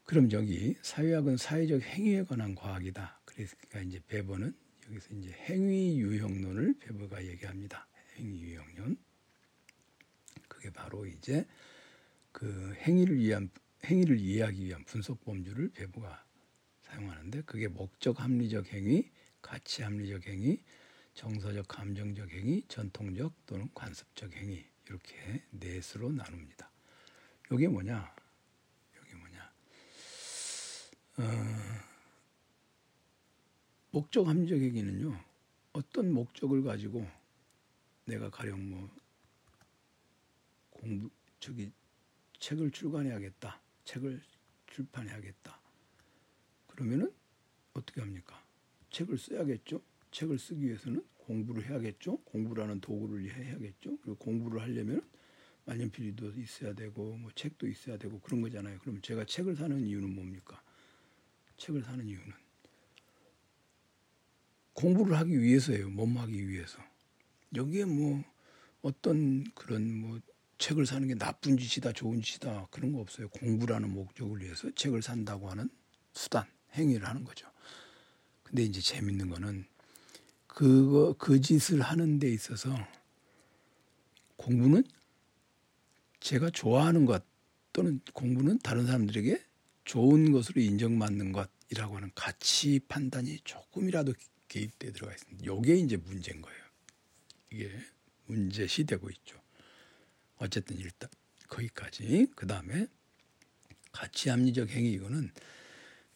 그럼 0.05 0.31
여기 0.33 0.75
사회학은 0.83 1.37
사회적 1.37 1.83
행위에 1.83 2.25
관한 2.25 2.55
과학이다. 2.55 3.21
그러니까 3.25 3.81
이제 3.81 4.01
베버는 4.09 4.55
여기서 4.89 5.15
이제 5.15 5.31
행위 5.49 5.99
유형론을 5.99 6.75
베버가 6.81 7.25
얘기합니다. 7.27 7.87
행위 8.17 8.43
유형론. 8.43 8.97
그게 10.49 10.71
바로 10.71 11.07
이제 11.07 11.47
그 12.31 12.75
행위를 12.81 13.19
위한 13.19 13.51
행위를 13.85 14.19
이해하기 14.19 14.65
위한 14.65 14.85
분석 14.85 15.25
범주를 15.25 15.71
배부가 15.71 16.25
사용하는데 16.83 17.43
그게 17.43 17.69
목적 17.69 18.21
합리적 18.21 18.73
행위, 18.73 19.11
가치 19.41 19.83
합리적 19.83 20.27
행위, 20.27 20.63
정서적 21.15 21.69
감정적 21.69 22.31
행위, 22.31 22.63
전통적 22.69 23.47
또는 23.47 23.69
관습적 23.75 24.33
행위 24.35 24.65
이렇게 24.87 25.43
넷으로 25.51 26.11
나눕니다. 26.11 26.71
이게 27.53 27.69
뭐냐? 27.69 28.15
이게 29.07 29.15
뭐냐? 29.17 29.53
어, 31.19 31.23
목적 33.91 34.27
합리적 34.27 34.59
행위는요. 34.59 35.19
어떤 35.73 36.13
목적을 36.13 36.63
가지고 36.63 37.07
내가 38.05 38.31
가령 38.31 38.71
뭐 38.71 38.91
공부 40.71 41.11
저기 41.41 41.71
책을 42.39 42.71
출간해야겠다. 42.71 43.61
책을 43.85 44.23
출판해야겠다. 44.67 45.61
그러면은 46.69 47.13
어떻게 47.75 48.01
합니까? 48.01 48.43
책을 48.91 49.19
써야겠죠. 49.19 49.81
책을 50.13 50.39
쓰기 50.39 50.67
위해서는 50.67 51.05
공부를 51.19 51.65
해야겠죠. 51.69 52.19
공부라는 52.25 52.81
도구를 52.81 53.29
해야겠죠. 53.31 53.99
그리고 53.99 54.17
공부를 54.17 54.61
하려면 54.61 55.03
만년필도 55.65 56.33
있어야 56.41 56.75
되고 56.75 57.17
뭐 57.17 57.31
책도 57.35 57.69
있어야 57.69 57.97
되고 57.97 58.21
그런 58.21 58.41
거잖아요. 58.43 58.79
그럼 58.81 59.01
제가 59.01 59.25
책을 59.25 59.57
사는 59.57 59.81
이유는 59.81 60.15
뭡니까? 60.15 60.63
책을 61.57 61.83
사는 61.83 62.07
이유는 62.07 62.33
공부를 64.75 65.17
하기 65.19 65.41
위해서예요. 65.41 65.91
몸하기 65.91 66.49
위해서. 66.49 66.79
여기에 67.55 67.85
뭐 67.85 68.25
어떤 68.81 69.45
그런 69.55 69.95
뭐 69.95 70.21
책을 70.59 70.87
사는 70.87 71.07
게 71.07 71.15
나쁜 71.15 71.57
짓이다, 71.57 71.93
좋은 71.93 72.21
짓이다 72.21 72.69
그런 72.71 72.93
거 72.93 73.01
없어요. 73.01 73.29
공부라는 73.29 73.93
목적을 73.93 74.41
위해서 74.41 74.71
책을 74.75 75.03
산다고 75.03 75.51
하는 75.51 75.69
수단, 76.13 76.47
행위를 76.75 77.07
하는 77.07 77.25
거죠. 77.25 77.49
근데 78.43 78.63
이제 78.65 78.81
재밌는 78.81 79.29
거는 79.29 79.67
그거 80.55 81.15
그 81.19 81.41
짓을 81.41 81.81
하는 81.81 82.19
데 82.19 82.31
있어서 82.31 82.77
공부는 84.37 84.85
제가 86.21 86.51
좋아하는 86.51 87.07
것 87.07 87.25
또는 87.73 88.01
공부는 88.13 88.59
다른 88.59 88.85
사람들에게 88.85 89.43
좋은 89.87 90.31
것으로 90.31 90.61
인정받는 90.61 91.33
것이라고 91.33 91.97
하는 91.97 92.11
가치 92.15 92.81
판단이 92.87 93.39
조금이라도 93.45 94.13
개입돼 94.49 94.93
들어가 94.93 95.15
있습니다. 95.15 95.53
이게 95.55 95.77
이제 95.77 95.97
문제인 95.97 96.43
거예요. 96.43 96.63
이게 97.51 97.71
문제시 98.27 98.85
되고 98.85 99.09
있죠. 99.09 99.41
어쨌든 100.37 100.79
일단 100.79 101.09
거기까지 101.49 102.27
그 102.37 102.47
다음에 102.47 102.87
가치 103.91 104.29
합리적 104.29 104.69
행위 104.69 104.93
이거는 104.93 105.31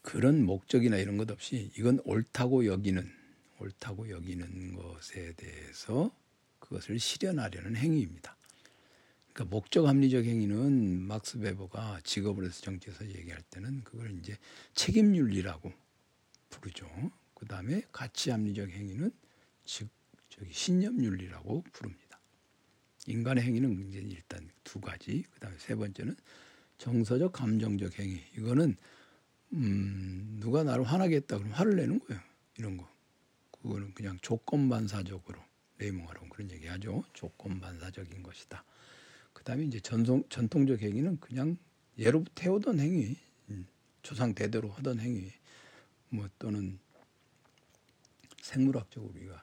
그런 0.03 0.45
목적이나 0.45 0.99
이런 0.99 1.17
것 1.17 1.31
없이 1.31 1.73
이건 1.79 2.01
옳다고 2.05 2.67
여기는 2.67 3.16
옳다고 3.59 4.11
여기는 4.11 4.75
것에 4.75 5.33
대해서 5.35 6.11
그것을 6.59 6.99
실현하려는 6.99 7.77
행위입니다. 7.77 8.37
그러니까 9.33 9.55
목적 9.55 9.87
합리적 9.87 10.25
행위는 10.25 11.03
막스 11.03 11.39
베버가 11.39 12.01
직업을 12.05 12.45
해서 12.47 12.63
정치에서 12.63 13.07
얘기할 13.07 13.43
때는 13.51 13.85
그걸 13.85 14.17
이제 14.19 14.37
책임 14.75 15.15
윤리라고 15.15 15.73
부르죠. 16.49 16.89
그 17.35 17.47
다음에 17.47 17.83
가치 17.93 18.31
합리적 18.31 18.71
행위는 18.71 19.11
즉 19.65 19.89
저기 20.31 20.53
신념 20.53 21.03
윤리라고 21.03 21.63
부릅니다. 21.73 22.19
인간의 23.07 23.45
행위는 23.45 23.89
이제 23.89 24.01
일단 24.01 24.49
두 24.65 24.81
가지. 24.81 25.25
그 25.31 25.41
다음에 25.41 25.57
세 25.59 25.75
번째는 25.75 26.17
정서적 26.79 27.33
감정적 27.33 27.99
행위. 27.99 28.23
이거는 28.37 28.77
음, 29.53 30.39
누가 30.41 30.65
나를 30.65 30.85
화나게 30.85 31.17
했다 31.17 31.37
그러면 31.37 31.55
화를 31.55 31.77
내는 31.77 32.01
거예요. 32.01 32.21
이런 32.59 32.77
거. 32.77 32.89
그거는 33.67 33.93
그냥 33.95 34.17
조건 34.23 34.69
반사적으로 34.69 35.41
레이몽하라고 35.79 36.29
그런 36.29 36.51
얘기하죠. 36.53 37.03
조건 37.13 37.61
반사적인 37.61 38.23
것이다. 38.23 38.65
그다음에 39.33 39.65
이제 39.65 39.81
전송, 39.81 40.23
전통적 40.29 40.81
행위는 40.81 41.19
그냥 41.19 41.59
예로부터 41.99 42.43
해오던 42.43 42.79
행위, 42.79 43.17
음, 43.51 43.67
조상 44.03 44.35
대대로 44.35 44.71
하던 44.71 45.01
행위, 45.01 45.33
뭐 46.11 46.29
또는 46.39 46.79
생물학적으로 48.41 49.11
우리가 49.17 49.43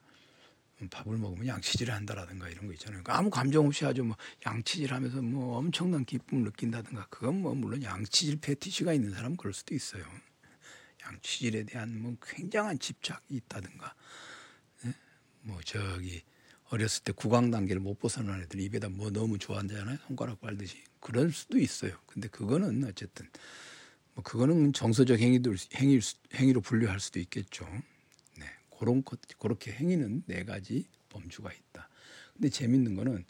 밥을 0.89 1.17
먹으면 1.17 1.45
양치질을 1.45 1.93
한다라든가 1.93 2.49
이런 2.49 2.67
거 2.67 2.73
있잖아요. 2.73 3.03
그러니까 3.03 3.17
아무 3.17 3.29
감정 3.29 3.65
없이 3.65 3.85
아주 3.85 4.03
뭐 4.03 4.15
양치질하면서 4.45 5.21
뭐 5.21 5.57
엄청난 5.57 6.05
기쁨을 6.05 6.45
느낀다든가 6.45 7.07
그건 7.09 7.41
뭐 7.41 7.53
물론 7.53 7.83
양치질 7.83 8.39
패티시가 8.39 8.93
있는 8.93 9.11
사람은 9.11 9.35
그럴 9.35 9.53
수도 9.53 9.75
있어요. 9.75 10.05
양치질에 11.05 11.63
대한 11.63 11.99
뭐 12.01 12.15
굉장한 12.21 12.79
집착이 12.79 13.21
있다든가 13.29 13.95
네? 14.83 14.93
뭐 15.41 15.59
저기 15.65 16.23
어렸을 16.69 17.03
때 17.03 17.11
구강 17.11 17.51
단계를 17.51 17.81
못 17.81 17.99
벗어난 17.99 18.41
애들 18.41 18.59
입에다 18.59 18.89
뭐 18.89 19.11
너무 19.11 19.37
좋아한다잖아요. 19.37 19.97
손가락 20.07 20.41
빨듯이 20.41 20.83
그럴 20.99 21.31
수도 21.31 21.59
있어요. 21.59 21.97
근데 22.07 22.27
그거는 22.27 22.83
어쨌든 22.85 23.29
뭐 24.15 24.23
그거는 24.23 24.73
정서적 24.73 25.19
행위도 25.19 25.53
행위 25.75 25.99
행위로 26.33 26.61
분류할 26.61 26.99
수도 26.99 27.19
있겠죠. 27.19 27.67
그런 28.83 29.03
것 29.05 29.19
그렇게 29.39 29.71
행위는 29.71 30.23
네 30.25 30.43
가지 30.43 30.85
범주가 31.07 31.53
있다. 31.53 31.87
근데 32.33 32.49
재밌는 32.49 32.95
거는 32.95 33.23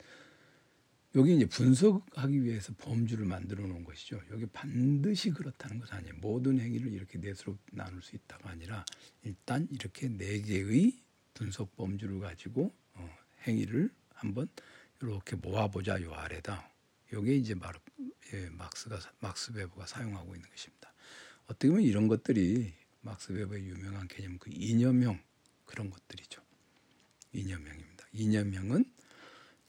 여기 1.15 1.35
이제 1.35 1.45
분석하기 1.45 2.43
위해서 2.43 2.73
범주를 2.79 3.25
만들어 3.25 3.67
놓은 3.67 3.83
것이죠. 3.83 4.19
여기 4.31 4.47
반드시 4.47 5.29
그렇다는 5.29 5.79
것은 5.79 5.97
아니에요. 5.97 6.15
모든 6.17 6.59
행위를 6.59 6.91
이렇게 6.91 7.19
넷으로 7.19 7.55
나눌 7.71 8.01
수 8.01 8.15
있다가 8.15 8.49
아니라 8.49 8.83
일단 9.21 9.67
이렇게 9.69 10.07
네 10.07 10.41
개의 10.41 10.97
분석 11.35 11.75
범주를 11.75 12.19
가지고 12.19 12.73
어, 12.95 13.09
행위를 13.47 13.91
한번 14.09 14.47
이렇게 15.01 15.35
모아보자 15.35 16.01
요 16.01 16.13
아래다. 16.13 16.67
요게 17.11 17.35
이제 17.35 17.53
바로 17.53 17.79
예, 18.33 18.49
막스가 18.49 18.99
막스 19.19 19.53
베버가 19.53 19.85
사용하고 19.85 20.33
있는 20.33 20.49
것입니다. 20.49 20.91
어떻게 21.45 21.67
보면 21.67 21.83
이런 21.83 22.07
것들이 22.07 22.73
막스 23.01 23.33
베버의 23.33 23.67
유명한 23.67 24.07
개념 24.07 24.39
그 24.39 24.49
이념형 24.51 25.21
그런 25.65 25.91
것들이죠. 25.91 26.41
이념형입니다. 27.33 28.07
이념형은 28.13 28.92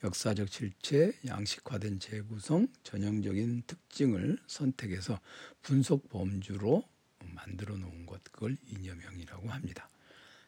역사적 0.04 0.50
실체, 0.50 1.12
양식화된 1.26 1.98
재구성, 1.98 2.68
전형적인 2.82 3.62
특징을 3.66 4.38
선택해서 4.46 5.18
분석 5.62 6.10
범주로 6.10 6.84
만들어 7.20 7.74
놓은 7.78 8.04
것, 8.04 8.22
그걸 8.24 8.58
이념형이라고 8.66 9.48
합니다. 9.48 9.88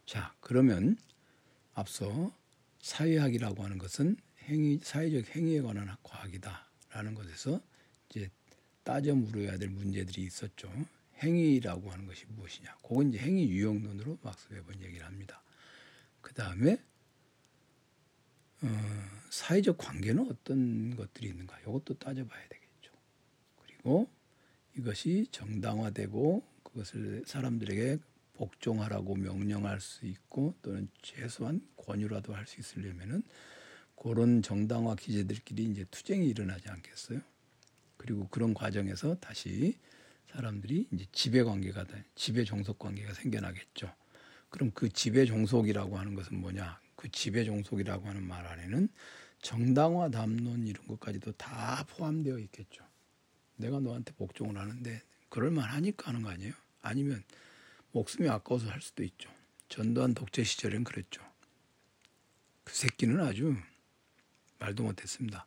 자, 0.04 0.34
그러면 0.40 0.98
앞서 1.72 2.36
사회학이라고 2.82 3.64
하는 3.64 3.78
것은 3.78 4.16
행위, 4.42 4.78
사회적 4.82 5.34
행위에 5.34 5.62
관한 5.62 5.96
과학이다라는 6.02 7.14
것에서 7.14 7.60
이제 8.10 8.30
따져 8.84 9.14
물어야 9.14 9.56
될 9.56 9.70
문제들이 9.70 10.22
있었죠. 10.22 10.70
행위라고 11.22 11.90
하는 11.90 12.06
것이 12.06 12.26
무엇이냐? 12.28 12.76
그건 12.82 13.08
이제 13.08 13.20
행위 13.20 13.48
유형론으로 13.48 14.18
막스 14.22 14.48
웨번 14.50 14.82
얘기를 14.82 15.06
합니다. 15.06 15.42
그 16.20 16.34
다음에 16.34 16.78
어, 18.66 19.20
사회적 19.30 19.78
관계는 19.78 20.30
어떤 20.30 20.96
것들이 20.96 21.28
있는가? 21.28 21.58
이것도 21.60 21.94
따져봐야 21.98 22.48
되겠죠. 22.48 22.92
그리고 23.62 24.08
이것이 24.76 25.26
정당화되고 25.30 26.42
그것을 26.62 27.24
사람들에게 27.26 27.98
복종하라고 28.34 29.16
명령할 29.16 29.80
수 29.80 30.06
있고 30.06 30.54
또는 30.62 30.88
최소한 31.02 31.66
권유라도 31.76 32.34
할 32.34 32.46
수 32.46 32.60
있으려면은 32.60 33.22
그런 33.96 34.42
정당화 34.42 34.94
기제들끼리 34.96 35.64
이제 35.64 35.86
투쟁이 35.90 36.28
일어나지 36.28 36.68
않겠어요? 36.68 37.20
그리고 37.96 38.28
그런 38.28 38.52
과정에서 38.52 39.14
다시 39.18 39.78
사람들이 40.30 40.86
이제 40.92 41.06
지배 41.12 41.42
관계가 41.42 41.86
지배 42.14 42.44
종속 42.44 42.78
관계가 42.78 43.14
생겨나겠죠. 43.14 43.92
그럼 44.50 44.70
그 44.74 44.88
지배 44.90 45.24
종속이라고 45.24 45.98
하는 45.98 46.14
것은 46.14 46.38
뭐냐? 46.38 46.78
그 46.96 47.10
지배 47.10 47.44
종속이라고 47.44 48.08
하는 48.08 48.26
말 48.26 48.46
안에는 48.46 48.88
정당화 49.42 50.10
담론 50.10 50.66
이런 50.66 50.86
것까지도 50.86 51.32
다 51.32 51.84
포함되어 51.90 52.38
있겠죠. 52.40 52.84
내가 53.56 53.78
너한테 53.80 54.12
복종을 54.14 54.58
하는데 54.58 55.02
그럴 55.28 55.50
만하니까 55.50 56.08
하는 56.08 56.22
거 56.22 56.30
아니에요? 56.30 56.52
아니면 56.82 57.22
목숨이 57.92 58.28
아까워서 58.28 58.68
할 58.68 58.80
수도 58.80 59.02
있죠. 59.04 59.30
전두환 59.68 60.14
독재 60.14 60.44
시절엔 60.44 60.84
그랬죠. 60.84 61.22
그 62.64 62.74
새끼는 62.74 63.20
아주 63.20 63.54
말도 64.58 64.82
못했습니다. 64.82 65.46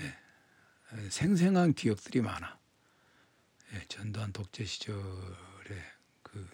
예. 0.00 1.10
생생한 1.10 1.74
기억들이 1.74 2.20
많아. 2.20 2.58
예. 3.74 3.84
전두환 3.88 4.32
독재 4.32 4.64
시절에 4.64 4.96
그 6.22 6.48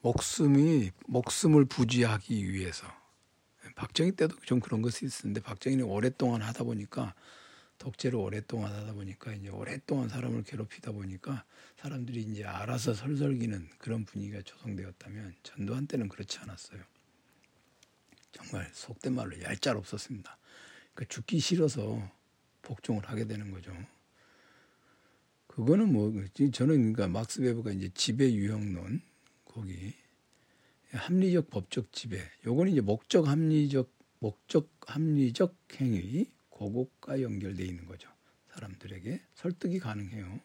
목숨이 0.00 0.90
목숨을 1.06 1.64
부지하기 1.64 2.52
위해서 2.52 2.86
박정희 3.74 4.12
때도 4.12 4.36
좀 4.44 4.60
그런 4.60 4.82
것이 4.82 5.04
있었는데 5.04 5.40
박정희는 5.40 5.84
오랫동안 5.84 6.42
하다 6.42 6.64
보니까 6.64 7.14
독재를 7.78 8.18
오랫동안 8.18 8.72
하다 8.72 8.92
보니까 8.94 9.34
이제 9.34 9.48
오랫동안 9.48 10.08
사람을 10.08 10.44
괴롭히다 10.44 10.92
보니까 10.92 11.44
사람들이 11.76 12.22
이제 12.22 12.44
알아서 12.44 12.94
설설기는 12.94 13.68
그런 13.78 14.04
분위기가 14.04 14.40
조성되었다면 14.42 15.34
전두환 15.42 15.86
때는 15.86 16.08
그렇지 16.08 16.38
않았어요. 16.38 16.80
정말 18.32 18.70
속된 18.72 19.14
말로 19.14 19.40
얄짤 19.42 19.76
없었습니다. 19.76 20.38
그러니까 20.94 21.12
죽기 21.12 21.40
싫어서 21.40 22.10
복종을 22.62 23.08
하게 23.08 23.26
되는 23.26 23.50
거죠. 23.50 23.72
그거는 25.46 25.92
뭐 25.92 26.12
저는 26.52 26.92
그러니까 26.92 27.06
막스 27.08 27.40
베버가 27.40 27.72
이제 27.72 27.90
지배 27.94 28.32
유형론 28.32 29.02
거기 29.44 29.94
합리적 30.96 31.50
법적 31.50 31.92
지배 31.92 32.18
요거는 32.46 32.72
이제 32.72 32.80
목적 32.80 33.26
합리적 33.26 33.92
목적 34.18 34.70
합리적 34.86 35.56
행위 35.80 36.30
그것과 36.50 37.20
연결돼 37.20 37.64
있는 37.64 37.86
거죠. 37.86 38.08
사람들에게 38.52 39.20
설득이 39.34 39.78
가능해요. 39.78 40.40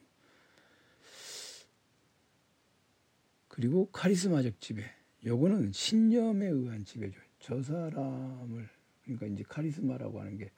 그리고 3.47 3.89
카리스마적 3.91 4.59
지배 4.59 4.83
요거는 5.25 5.71
신념에 5.73 6.47
의한 6.47 6.85
지배죠. 6.85 7.19
저 7.39 7.61
사람을 7.61 8.69
그러니까 9.03 9.25
이제 9.27 9.43
카리스마라고 9.47 10.19
하는 10.19 10.37
게 10.37 10.51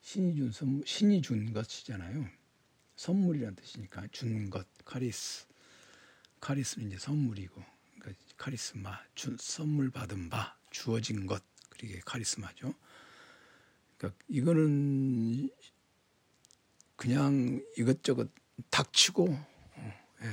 신이 0.00 0.36
준 0.36 0.52
선물, 0.52 0.86
신이 0.86 1.20
준 1.22 1.52
것이잖아요. 1.52 2.26
선물이란 2.96 3.56
뜻이니까 3.56 4.06
준 4.12 4.50
것, 4.50 4.66
카리스. 4.84 5.46
카리스는 6.40 6.88
이제 6.88 6.98
선물이고, 6.98 7.62
그러니까 8.06 8.24
카리스마, 8.36 8.98
준 9.14 9.36
선물 9.40 9.90
받은 9.90 10.30
바, 10.30 10.56
주어진 10.70 11.26
것, 11.26 11.42
그게 11.68 12.00
카리스마죠. 12.04 12.74
그러니까 13.96 14.24
이거는 14.28 15.50
그냥 16.94 17.62
이것저것 17.76 18.30
닥치고 18.70 19.28
어, 19.28 20.06
예. 20.22 20.30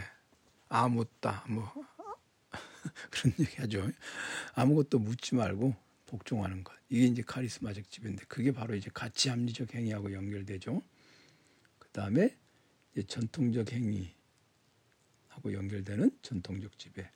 아무것다 0.69 1.45
뭐 1.49 1.71
그런 3.09 3.33
얘기하죠. 3.39 3.89
아무것도 4.53 4.99
묻지 4.99 5.35
말고 5.35 5.75
복종하는 6.05 6.63
것. 6.63 6.73
이게 6.89 7.05
이제 7.05 7.23
카리스마적 7.23 7.89
지배인데 7.89 8.25
그게 8.27 8.51
바로 8.51 8.75
이제 8.75 8.89
가치 8.93 9.29
합리적 9.29 9.73
행위하고 9.73 10.13
연결되죠. 10.13 10.81
그 11.79 11.89
다음에 11.89 12.37
전통적 13.07 13.71
행위하고 13.71 14.13
연결되는 15.53 16.11
전통적 16.21 16.77
지배. 16.77 17.09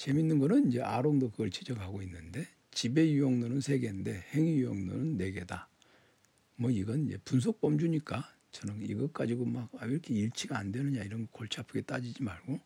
재밌는 0.00 0.38
거는 0.38 0.68
이제 0.68 0.80
아롱도 0.80 1.30
그걸 1.30 1.50
지적하고 1.50 2.00
있는데 2.00 2.48
지배 2.70 3.06
유형론은 3.10 3.60
세 3.60 3.78
개인데 3.78 4.24
행위 4.32 4.60
유형론은 4.60 5.18
네 5.18 5.30
개다. 5.30 5.68
뭐 6.56 6.70
이건 6.70 7.04
이제 7.06 7.18
분석 7.22 7.60
범주니까 7.60 8.26
저는 8.50 8.80
이것 8.80 9.12
가지고 9.12 9.44
막왜 9.44 9.68
아, 9.78 9.84
이렇게 9.84 10.14
일치가 10.14 10.56
안 10.56 10.72
되느냐 10.72 11.02
이런 11.02 11.28
골치 11.30 11.60
아프게 11.60 11.82
따지지 11.82 12.22
말고 12.22 12.58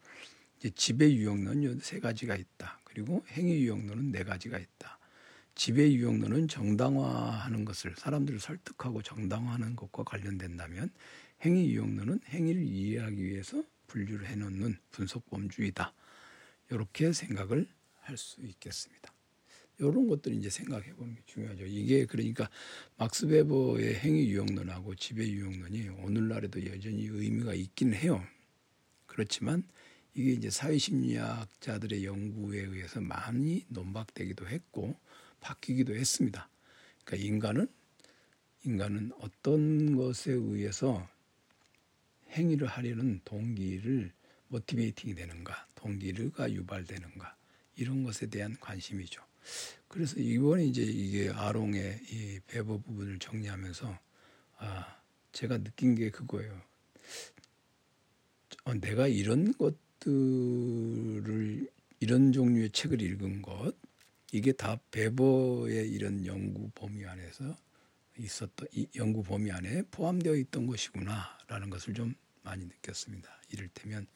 이제 0.61 0.71
지배 0.77 1.13
유형론은 1.13 1.81
세 1.81 1.99
가지가 1.99 2.37
있다. 2.37 2.79
그리고 2.85 3.25
행위 3.31 3.65
유형론은 3.65 4.13
네 4.13 4.23
가지가 4.23 4.57
있다. 4.57 5.01
지배 5.57 5.93
유형론은 5.93 6.47
정당화하는 6.47 7.65
것을 7.65 7.97
사람들을 7.97 8.39
설득하고 8.39 9.03
정당화하는 9.03 9.75
것과 9.75 10.05
관련된다면 10.05 10.89
행위 11.45 11.73
유형론은 11.73 12.21
행위를 12.29 12.63
이해하기 12.63 13.25
위해서 13.25 13.65
분류를 13.89 14.29
해놓는 14.29 14.79
분석 14.93 15.29
범주이다. 15.31 15.93
이렇게 16.71 17.13
생각을 17.13 17.69
할 18.01 18.17
수 18.17 18.41
있겠습니다. 18.43 19.13
이런 19.79 20.07
것들을 20.09 20.37
이제 20.37 20.51
생각해 20.51 20.93
보는 20.95 21.15
게 21.17 21.23
중요하죠. 21.27 21.65
이게 21.67 22.07
그러니까 22.07 22.49
막스 22.97 23.27
베버의 23.27 23.97
행위 23.97 24.29
유형론하고 24.31 24.95
지배 24.95 25.27
유형론이 25.27 25.89
오늘날에도 25.89 26.65
여전히 26.67 27.07
의미가 27.07 27.55
있기는 27.55 27.95
해요. 27.95 28.25
그렇지만 29.07 29.65
이게 30.15 30.33
이제 30.33 30.49
사회심리학자들의 30.49 32.05
연구에 32.05 32.61
의해서 32.61 33.01
많이 33.01 33.65
논박되기도 33.69 34.47
했고 34.49 34.97
바뀌기도 35.41 35.95
했습니다. 35.97 36.49
그러니까 37.05 37.27
인간은 37.27 37.69
인간은 38.65 39.13
어떤 39.19 39.97
것에 39.97 40.33
의해서 40.33 41.09
행위를 42.31 42.69
하려는 42.69 43.21
동기를 43.25 44.13
모티베이팅이 44.49 45.15
되는가, 45.15 45.67
동기가 45.85 46.51
유발되는가 46.51 47.37
이런 47.77 48.05
것에 48.05 48.27
대한 48.27 48.57
관심이죠. 48.59 49.23
그래서 49.89 50.19
이번에 50.19 50.65
이제 50.65 50.83
이게 50.83 51.29
아롱의 51.29 52.01
이 52.11 52.41
배버 52.47 52.79
부분을 52.79 53.19
정리하면서 53.19 53.99
아 54.59 55.01
제가 55.33 55.59
느낀 55.59 55.95
게 55.95 56.11
그거예요. 56.11 56.59
어, 58.65 58.75
내가 58.75 59.09
이런 59.09 59.53
것들을 59.59 61.71
이런 62.01 62.33
종류의 62.33 62.71
책을 62.71 63.03
읽은 63.03 63.43
것 63.43 63.75
이게 64.33 64.53
다 64.53 64.81
베버의 64.91 65.91
이런 65.91 66.25
연구 66.25 66.71
범위 66.75 67.05
안에서 67.05 67.57
있었던 68.17 68.69
이 68.73 68.87
연구 68.97 69.23
범위 69.23 69.51
안에 69.51 69.83
포함되어 69.91 70.35
있던 70.37 70.67
것이구나라는 70.67 71.69
것을 71.69 71.93
좀 71.93 72.15
많이 72.43 72.65
느꼈습니다. 72.65 73.29
이를테면 73.51 74.07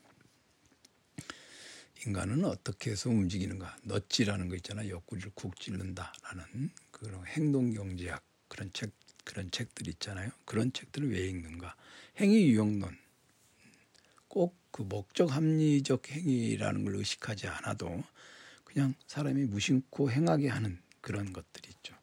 인간은 2.06 2.44
어떻게 2.44 2.92
해서 2.92 3.10
움직이는가? 3.10 3.76
넛지라는 3.84 4.48
거 4.48 4.56
있잖아. 4.56 4.88
옆구리를 4.88 5.32
쿡 5.34 5.58
찔른다라는 5.58 6.70
그런 6.90 7.26
행동 7.26 7.72
경제학 7.72 8.22
그런 8.48 8.70
책 8.72 8.92
그런 9.24 9.50
책들 9.50 9.88
있잖아요. 9.88 10.30
그런 10.44 10.72
책들을 10.72 11.10
왜 11.10 11.26
읽는가? 11.28 11.74
행위 12.18 12.48
유형론 12.48 12.96
꼭 14.28 14.58
그 14.70 14.82
목적 14.82 15.34
합리적 15.34 16.08
행위라는 16.10 16.84
걸 16.84 16.94
의식하지 16.96 17.48
않아도 17.48 18.02
그냥 18.64 18.94
사람이 19.06 19.46
무심코 19.46 20.10
행하게 20.10 20.48
하는 20.48 20.80
그런 21.00 21.32
것들이 21.32 21.68
있죠. 21.70 21.96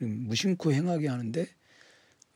무심코 0.00 0.72
행하게 0.72 1.08
하는데 1.08 1.46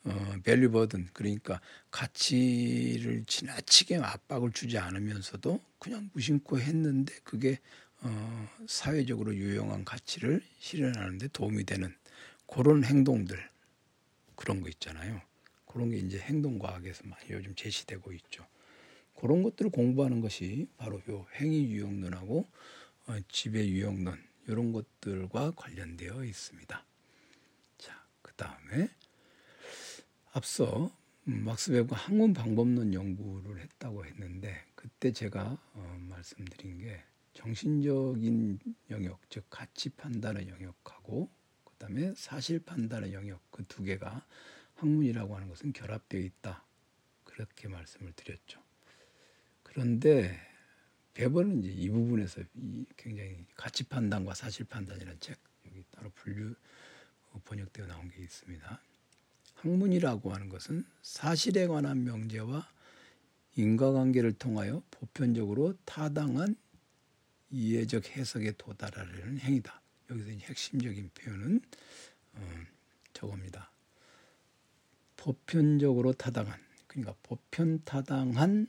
어, 0.04 0.36
value 0.42 0.70
burden 0.70 1.08
그러니까 1.12 1.60
가치를 1.90 3.24
지나치게 3.26 3.96
압박을 3.96 4.52
주지 4.52 4.78
않으면서도 4.78 5.60
그냥 5.78 6.10
무심코 6.12 6.58
했는데 6.60 7.14
그게 7.24 7.58
어, 8.00 8.48
사회적으로 8.66 9.34
유용한 9.34 9.84
가치를 9.84 10.42
실현하는데 10.58 11.28
도움이 11.28 11.64
되는 11.64 11.94
그런 12.46 12.84
행동들 12.84 13.38
그런 14.36 14.60
거 14.60 14.68
있잖아요. 14.68 15.22
그런 15.64 15.90
게 15.90 15.96
이제 15.96 16.18
행동과학에서 16.18 17.04
많이 17.06 17.30
요즘 17.30 17.54
제시되고 17.54 18.12
있죠. 18.12 18.46
그런 19.18 19.42
것들을 19.42 19.70
공부하는 19.70 20.20
것이 20.20 20.68
바로 20.76 21.00
요 21.08 21.26
행위 21.36 21.70
유형론하고 21.70 22.46
어, 23.06 23.16
지배 23.28 23.66
유형론 23.66 24.22
이런 24.48 24.72
것들과 24.72 25.52
관련되어 25.52 26.24
있습니다. 26.24 26.84
자, 27.78 28.06
그 28.20 28.34
다음에 28.34 28.90
앞서 30.36 30.90
막스 31.22 31.70
베버가 31.70 31.94
학문 31.94 32.32
방법론 32.34 32.92
연구를 32.92 33.60
했다고 33.60 34.04
했는데 34.04 34.66
그때 34.74 35.12
제가 35.12 35.56
어, 35.74 35.96
말씀드린 36.08 36.78
게 36.78 37.00
정신적인 37.34 38.58
영역, 38.90 39.20
즉 39.30 39.44
가치 39.48 39.90
판단의 39.90 40.48
영역하고 40.48 41.30
그다음에 41.64 42.12
사실 42.16 42.58
판단의 42.58 43.12
영역 43.12 43.48
그 43.52 43.64
두 43.68 43.84
개가 43.84 44.26
학문이라고 44.74 45.36
하는 45.36 45.48
것은 45.48 45.72
결합되어 45.72 46.20
있다. 46.20 46.64
그렇게 47.22 47.68
말씀을 47.68 48.12
드렸죠. 48.14 48.60
그런데 49.62 50.36
베버는 51.14 51.62
이제 51.62 51.68
이 51.70 51.88
부분에서 51.90 52.42
이 52.56 52.84
굉장히 52.96 53.46
가치 53.54 53.84
판단과 53.84 54.34
사실 54.34 54.66
판단이라는 54.66 55.20
책 55.20 55.38
여기 55.66 55.84
따로 55.92 56.10
분류 56.10 56.56
번역되어 57.44 57.86
나온 57.86 58.08
게 58.10 58.20
있습니다. 58.20 58.80
학문이라고 59.64 60.32
하는 60.32 60.48
것은 60.48 60.84
사실에 61.02 61.66
관한 61.66 62.04
명제와 62.04 62.68
인과관계를 63.56 64.34
통하여 64.34 64.82
보편적으로 64.90 65.74
타당한 65.84 66.56
이해적 67.50 68.10
해석에 68.10 68.52
도달하려는 68.52 69.38
행위다. 69.38 69.80
여기서 70.10 70.30
핵심적인 70.30 71.10
표현은 71.14 71.60
어, 72.34 72.66
저겁니다. 73.12 73.70
보편적으로 75.16 76.12
타당한 76.12 76.60
그러니까 76.86 77.14
보편 77.22 77.82
타당한 77.84 78.66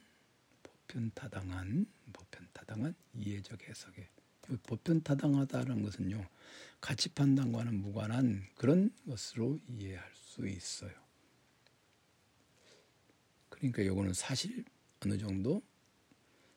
보편 0.63 1.11
타당한 1.13 1.85
보편 2.13 2.47
타당한 2.53 2.95
이해적 3.13 3.61
해석에 3.67 4.07
보편 4.63 5.01
타당하다는 5.01 5.81
것은요 5.81 6.25
가치 6.79 7.09
판단과는 7.09 7.81
무관한 7.81 8.45
그런 8.55 8.91
것으로 9.05 9.59
이해할 9.67 10.15
수 10.35 10.47
있어요. 10.47 10.91
그러니까 13.49 13.81
이거는 13.81 14.13
사실 14.13 14.65
어느 15.03 15.17
정도 15.17 15.61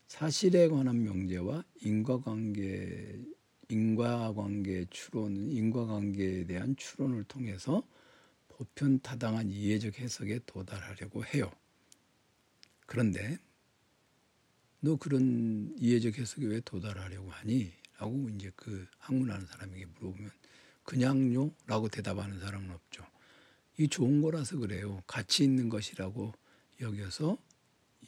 사실에 0.09 0.69
관한 0.69 1.03
명제와 1.05 1.65
인과관계 1.83 3.21
인과관계 3.69 4.87
추론 4.91 5.51
인과관계에 5.51 6.47
대한 6.47 6.75
추론을 6.77 7.25
통해서 7.25 7.87
보편 8.49 8.99
타당한 9.01 9.51
이해적 9.51 9.99
해석에 9.99 10.41
도달하려고 10.47 11.25
해요. 11.27 11.53
그런데 12.87 13.39
너 14.81 14.97
그런 14.97 15.75
이해적 15.79 16.19
해석에 16.19 16.47
왜 16.47 16.61
도달하려고 16.61 17.31
하니? 17.31 17.73
라고 17.99 18.29
이제 18.31 18.51
그 18.57 18.87
학문하는 18.99 19.47
사람에게 19.47 19.87
물어보면 19.87 20.31
그냥요? 20.85 21.53
라고 21.67 21.89
대답하는 21.89 22.41
사람은 22.41 22.71
없죠. 22.71 23.05
이 23.79 23.87
좋은 23.87 24.21
거라서 24.21 24.59
그래요. 24.59 25.03
가치 25.07 25.45
있는 25.45 25.69
것이라고 25.69 26.35
여겨서 26.81 27.39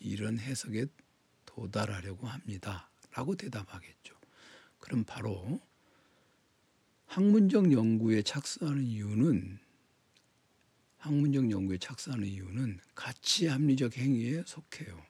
이런 0.01 0.39
해석에 0.39 0.87
도달하려고 1.47 2.27
합니다. 2.27 2.91
라고 3.13 3.37
대답하겠죠. 3.37 4.15
그럼 4.79 5.05
바로 5.05 5.61
학문적 7.07 7.73
연구에 7.73 8.23
착수하는 8.23 8.85
이유는 8.85 9.59
학문적 10.99 11.51
연구에 11.51 11.79
착수하는 11.79 12.27
이유는 12.27 12.81
가치 12.95 13.47
합리적 13.47 13.97
행위에 13.97 14.43
속해요. 14.47 15.01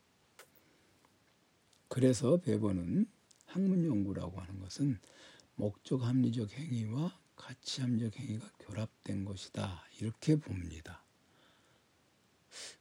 그래서 1.88 2.36
베버는 2.36 3.06
학문 3.46 3.84
연구라고 3.84 4.40
하는 4.40 4.60
것은 4.60 4.98
목적 5.56 6.02
합리적 6.02 6.52
행위와 6.52 7.18
가치 7.40 7.80
합리적 7.80 8.16
행위가 8.18 8.48
결합된 8.58 9.24
것이다. 9.24 9.82
이렇게 9.98 10.36
봅니다. 10.36 11.02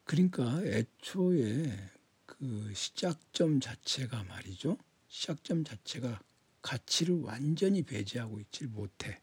그러니까 0.03 0.61
애초에 0.63 1.91
그 2.25 2.71
시작점 2.75 3.61
자체가 3.61 4.23
말이죠. 4.25 4.77
시작점 5.07 5.63
자체가 5.63 6.19
가치를 6.61 7.21
완전히 7.21 7.83
배제하고 7.83 8.39
있지 8.41 8.65
못해. 8.65 9.21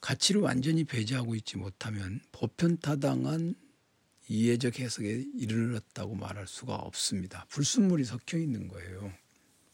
가치를 0.00 0.40
완전히 0.40 0.82
배제하고 0.82 1.36
있지 1.36 1.56
못하면 1.56 2.20
보편타당한 2.32 3.54
이해적 4.28 4.80
해석에 4.80 5.24
이르렀다고 5.34 6.16
말할 6.16 6.48
수가 6.48 6.74
없습니다. 6.74 7.46
불순물이 7.48 8.04
섞여 8.04 8.38
있는 8.38 8.66
거예요. 8.66 9.12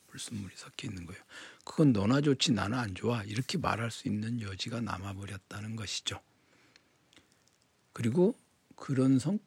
불순물이 0.08 0.54
섞여 0.56 0.88
있는 0.88 1.06
거예요. 1.06 1.22
그건 1.68 1.92
너나 1.92 2.22
좋지 2.22 2.52
나나 2.52 2.80
안 2.80 2.94
좋아 2.94 3.22
이렇게 3.24 3.58
말할 3.58 3.90
수 3.90 4.08
있는 4.08 4.40
여지가 4.40 4.80
남아버렸다는 4.80 5.76
것이죠. 5.76 6.18
그리고 7.92 8.34
그런 8.74 9.18
성과 9.18 9.44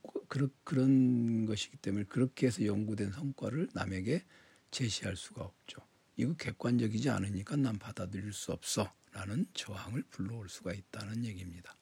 그런, 0.63 1.45
것이기 1.45 1.77
때문에 1.77 2.05
그렇게 2.05 2.47
해서 2.47 2.63
연구된 2.63 3.11
성과를 3.11 3.69
남에게 3.73 4.23
제시할 4.69 5.17
수가 5.17 5.43
없죠. 5.43 5.81
이거 6.15 6.33
객관적이지 6.35 7.09
않으니까 7.09 7.55
난 7.55 7.79
받아들일 7.79 8.31
수 8.31 8.51
없어. 8.53 8.93
라는 9.13 9.45
저항을 9.53 10.03
불러올 10.03 10.47
수가 10.47 10.73
있다는 10.73 11.25
얘기입니다. 11.25 11.75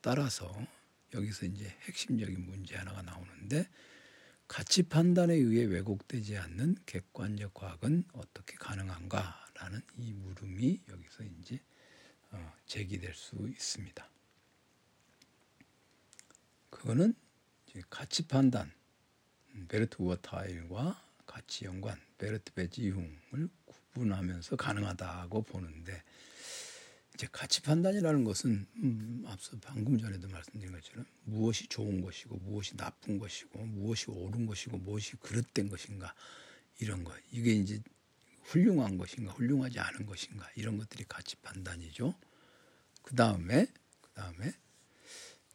따라서 0.00 0.52
여기서 1.14 1.46
이제 1.46 1.66
핵심적인 1.82 2.46
문제 2.46 2.74
하나가 2.74 3.02
나오는데 3.02 3.68
가치 4.48 4.82
판단에 4.82 5.34
의해 5.34 5.64
왜곡되지 5.64 6.38
않는 6.38 6.78
객관적 6.84 7.54
과학은 7.54 8.04
어떻게 8.12 8.56
가능한가 8.56 9.41
라는 9.54 9.80
이 9.96 10.12
물음이 10.12 10.80
여기서 10.88 11.24
이제 11.24 11.60
어, 12.30 12.52
제기될 12.66 13.14
수 13.14 13.36
있습니다. 13.48 14.08
그거는 16.70 17.14
가치 17.88 18.26
판단, 18.26 18.72
Werturteil과 19.68 21.02
가치 21.26 21.64
연관, 21.64 22.00
Wertbeziehung을 22.18 23.48
구분하면서 23.64 24.56
가능하다고 24.56 25.42
보는데 25.42 26.02
이제 27.14 27.28
가치 27.30 27.60
판단이라는 27.62 28.24
것은 28.24 28.66
음, 28.76 29.24
앞서 29.26 29.56
방금 29.60 29.98
전에도 29.98 30.28
말씀드린 30.28 30.72
것처럼 30.72 31.04
무엇이 31.24 31.66
좋은 31.68 32.00
것이고 32.00 32.36
무엇이 32.38 32.76
나쁜 32.76 33.18
것이고 33.18 33.58
무엇이 33.64 34.10
옳은 34.10 34.46
것이고 34.46 34.78
무엇이 34.78 35.16
그릇된 35.16 35.68
것인가 35.68 36.14
이런 36.80 37.04
것 37.04 37.14
이게 37.30 37.52
이제 37.52 37.80
훌륭한 38.44 38.98
것인가 38.98 39.32
훌륭하지 39.32 39.78
않은 39.80 40.06
것인가 40.06 40.48
이런 40.56 40.78
것들이 40.78 41.04
가치 41.08 41.36
판단이죠. 41.36 42.14
그 43.02 43.14
다음에 43.14 43.66
그 44.00 44.10
다음에 44.14 44.52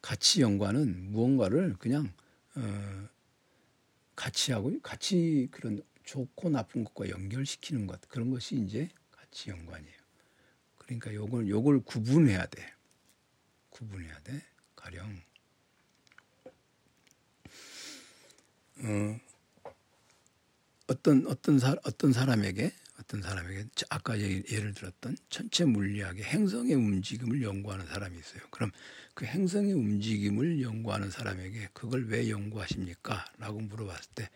가치 0.02 0.42
연관은 0.42 1.12
무언가를 1.12 1.76
그냥 1.78 2.14
어, 2.56 3.10
가치하고 4.16 4.80
가치 4.82 5.48
그런 5.52 5.82
좋고 6.04 6.50
나쁜 6.50 6.84
것과 6.84 7.10
연결시키는 7.10 7.88
것 7.88 8.02
그런 8.10 8.32
것이 8.32 8.56
이제 8.56 8.90
가치 9.12 9.50
연관이에요. 9.50 9.98
그러니까 10.78 11.14
요걸 11.14 11.50
요걸 11.50 11.82
구분해야 11.82 12.46
돼. 12.46 12.74
구분해야 13.70 14.20
돼. 14.22 14.42
가령 14.76 15.22
어, 18.80 19.20
어떤 20.88 21.28
어떤 21.28 21.60
사 21.60 21.76
어떤 21.84 22.14
사람에게 22.14 22.72
어떤 23.00 23.22
사람에게 23.22 23.66
아까 23.90 24.20
예를 24.20 24.74
들었던 24.74 25.16
전체 25.30 25.66
물리학의 25.66 26.24
행성의 26.24 26.74
움직임을 26.74 27.42
연구하는 27.42 27.86
사람이 27.86 28.18
있어요. 28.18 28.42
그럼 28.50 28.72
그 29.14 29.26
행성의 29.26 29.74
움직임을 29.74 30.62
연구하는 30.62 31.12
사람에게 31.12 31.70
그걸 31.74 32.08
왜 32.08 32.30
연구하십니까? 32.30 33.26
라고 33.38 33.60
물어봤을 33.60 34.12
때, 34.16 34.30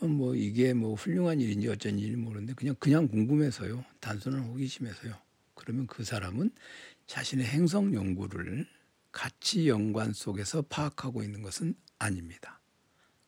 어, 0.00 0.06
뭐 0.06 0.34
이게 0.34 0.74
뭐 0.74 0.94
훌륭한 0.94 1.40
일인지 1.40 1.68
어쩐 1.68 1.98
일인지 1.98 2.16
모르는데 2.16 2.54
그냥 2.54 2.74
그냥 2.78 3.08
궁금해서요. 3.08 3.84
단순한 4.00 4.40
호기심에서요. 4.42 5.16
그러면 5.54 5.86
그 5.86 6.04
사람은 6.04 6.50
자신의 7.06 7.46
행성 7.46 7.94
연구를 7.94 8.66
가치 9.10 9.68
연관 9.68 10.12
속에서 10.12 10.62
파악하고 10.62 11.22
있는 11.22 11.42
것은 11.42 11.74
아닙니다. 11.98 12.60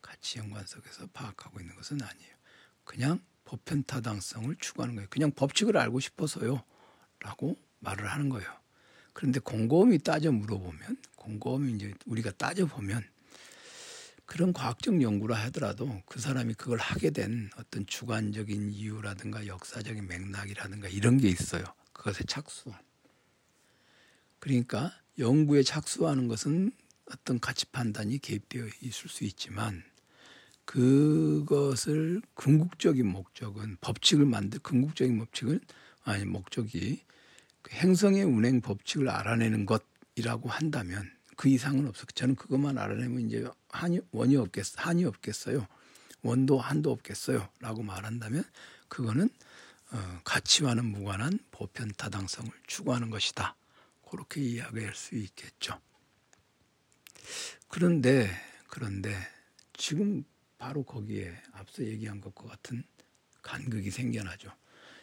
가치 0.01 0.39
연관 0.39 0.65
속에서 0.65 1.07
파악하고 1.07 1.59
있는 1.59 1.75
것은 1.75 2.01
아니에요. 2.01 2.40
그냥 2.83 3.19
보편 3.43 3.83
타당성을 3.83 4.55
추구하는 4.59 4.95
거예요. 4.95 5.07
그냥 5.09 5.31
법칙을 5.31 5.77
알고 5.77 5.99
싶어서요. 5.99 6.63
라고 7.19 7.57
말을 7.79 8.09
하는 8.09 8.29
거예요. 8.29 8.49
그런데 9.13 9.39
곰곰이 9.39 9.99
따져 9.99 10.31
물어보면, 10.31 10.97
곰곰이 11.15 11.73
이제 11.73 11.93
우리가 12.05 12.31
따져보면 12.31 13.03
그런 14.25 14.53
과학적 14.53 15.01
연구를 15.01 15.35
하더라도 15.35 16.01
그 16.05 16.21
사람이 16.21 16.53
그걸 16.53 16.77
하게 16.77 17.09
된 17.09 17.49
어떤 17.57 17.85
주관적인 17.85 18.71
이유라든가 18.71 19.45
역사적인 19.45 20.07
맥락이라든가 20.07 20.87
이런 20.87 21.17
게 21.17 21.27
있어요. 21.27 21.65
그것에 21.91 22.23
착수한. 22.23 22.79
그러니까 24.39 24.93
연구에 25.19 25.63
착수하는 25.63 26.29
것은 26.29 26.71
어떤 27.11 27.39
가치 27.41 27.65
판단이 27.65 28.19
개입되어 28.19 28.67
있을 28.81 29.09
수 29.09 29.25
있지만 29.25 29.83
그것을 30.71 32.21
궁극적인 32.33 33.05
목적은 33.05 33.75
법칙을 33.81 34.25
만들 34.25 34.59
궁극적인 34.59 35.19
법칙은 35.19 35.59
아니 36.05 36.23
목적이 36.23 37.03
그 37.61 37.73
행성의 37.73 38.23
운행 38.23 38.61
법칙을 38.61 39.09
알아내는 39.09 39.65
것이라고 39.65 40.47
한다면 40.47 41.11
그 41.35 41.49
이상은 41.49 41.87
없어. 41.89 42.05
저는 42.05 42.35
그것만 42.35 42.77
알아내면 42.77 43.27
이제 43.27 43.45
한이 43.67 43.99
원이 44.11 44.37
없겠 44.37 44.65
한이 44.77 45.03
없겠어요. 45.03 45.67
원도 46.21 46.57
한도 46.57 46.91
없겠어요.라고 46.93 47.83
말한다면 47.83 48.45
그거는 48.87 49.29
어, 49.91 50.19
가치와는 50.23 50.85
무관한 50.85 51.37
보편 51.51 51.91
타당성을 51.97 52.49
추구하는 52.67 53.09
것이다. 53.09 53.57
그렇게 54.09 54.39
이야기할 54.39 54.95
수 54.95 55.15
있겠죠. 55.15 55.81
그런데 57.67 58.31
그런데 58.67 59.17
지금 59.73 60.23
바로 60.61 60.83
거기에 60.83 61.35
앞서 61.53 61.83
얘기한 61.83 62.21
것과 62.21 62.49
같은 62.49 62.83
간극이 63.41 63.89
생겨나죠. 63.89 64.51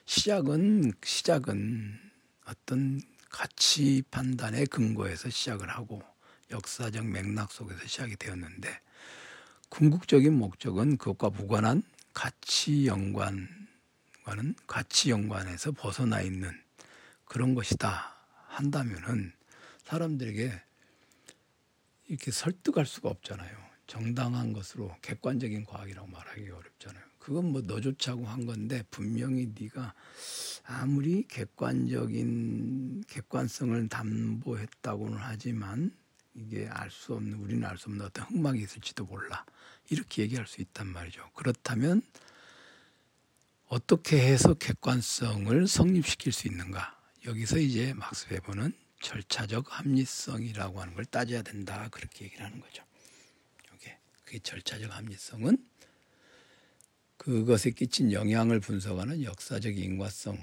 시작은 0.05 0.93
시작은 1.03 1.99
어떤 2.47 3.03
가치 3.29 4.05
판단의 4.09 4.67
근거에서 4.67 5.29
시작을 5.29 5.69
하고 5.69 6.01
역사적 6.53 7.05
맥락 7.05 7.51
속에서 7.51 7.85
시작이 7.89 8.15
되었는데 8.15 8.69
궁극적인 9.69 10.33
목적은 10.33 10.97
그것과 10.97 11.31
무관한 11.31 11.83
가치 12.15 12.87
연관과는 12.87 14.55
가치 14.69 15.11
연관에서 15.11 15.73
벗어나 15.73 16.21
있는 16.21 16.53
그런 17.25 17.57
것이다 17.57 18.15
한다면은 18.47 19.33
사람들에게 19.83 20.63
이렇게 22.07 22.31
설득할 22.31 22.87
수가 22.87 23.09
없잖아요. 23.09 23.68
정당한 23.89 24.53
것으로 24.53 24.95
객관적인 25.03 25.65
과학이라고 25.65 26.07
말하기 26.07 26.49
어렵잖아요. 26.49 27.03
그건 27.19 27.47
뭐 27.53 27.63
너조차고 27.63 28.25
한 28.27 28.47
건데 28.47 28.85
분명히 28.91 29.53
네가 29.59 29.95
아무리 30.65 31.27
객관적인 31.27 33.05
객관성을 33.09 33.89
담보했다고는 33.89 35.19
하지만 35.19 35.91
이게 36.35 36.69
알 36.69 36.91
수 36.91 37.15
없는 37.15 37.39
우리는 37.39 37.65
알 37.65 37.77
수 37.77 37.89
없는 37.89 38.05
어떤 38.07 38.25
흑막이 38.27 38.63
있을지도 38.63 39.05
몰라 39.07 39.45
이렇게 39.91 40.23
얘기할 40.23 40.47
수 40.47 40.61
있단 40.61 40.87
말이죠. 40.87 41.31
그렇다면 41.35 42.03
어떻게 43.67 44.19
해서 44.21 44.55
객관성을 44.55 45.67
성립시킬 45.67 46.33
수 46.33 46.47
있는가? 46.47 46.97
여기서 47.27 47.59
이제 47.59 47.93
막스 47.95 48.29
베버는 48.29 48.73
절차적 49.01 49.67
합리성이라고 49.79 50.81
하는 50.81 50.95
걸 50.95 51.05
따져야 51.07 51.43
된다 51.43 51.89
그렇게 51.91 52.27
얘기를 52.27 52.45
하는 52.45 52.61
거죠. 52.61 52.88
그 54.29 54.39
절차적 54.41 54.95
합리성은 54.95 55.57
그것에 57.17 57.71
끼친 57.71 58.13
영향을 58.13 58.61
분석하는 58.61 59.23
역사적 59.23 59.79
인과성 59.79 60.39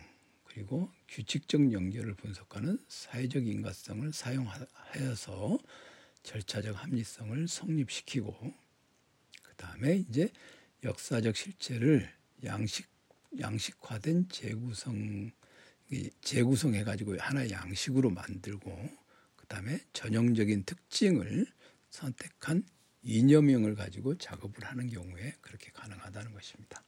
그리고 0.45 0.91
규칙적 1.07 1.71
연결을 1.71 2.15
분석하는 2.15 2.79
사회적 2.87 3.45
인과성을 3.45 4.11
사용하여서 4.11 5.59
절차적 6.23 6.81
합리성을 6.81 7.47
성립시키고 7.47 8.53
그 9.43 9.55
다음에 9.55 9.97
이제 9.97 10.31
역사적 10.83 11.35
실체를 11.35 12.11
양식 12.43 12.87
양식화된 13.39 14.29
재구성 14.29 15.29
재구성해 16.21 16.83
가지고 16.83 17.17
하나의 17.19 17.51
양식으로 17.51 18.09
만들고 18.09 18.89
그 19.35 19.45
다음에 19.45 19.79
전형적인 19.93 20.63
특징을 20.63 21.45
선택한 21.91 22.63
이념형을 23.05 23.75
가지고 23.75 24.17
작업을 24.17 24.63
하는 24.65 24.87
경우에 24.87 25.35
그렇게 25.41 25.71
가능하다는 25.71 26.33
것입니다. 26.33 26.83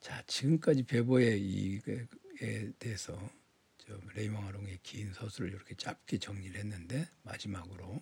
자, 0.00 0.22
지금까지 0.26 0.84
베버의 0.84 1.40
이에 1.42 2.72
대해서 2.78 3.30
레이몽 4.14 4.46
아롱의 4.46 4.78
긴 4.82 5.12
서술을 5.12 5.50
이렇게 5.50 5.74
짧게 5.74 6.18
정리를 6.18 6.58
했는데 6.58 7.08
마지막으로 7.22 8.00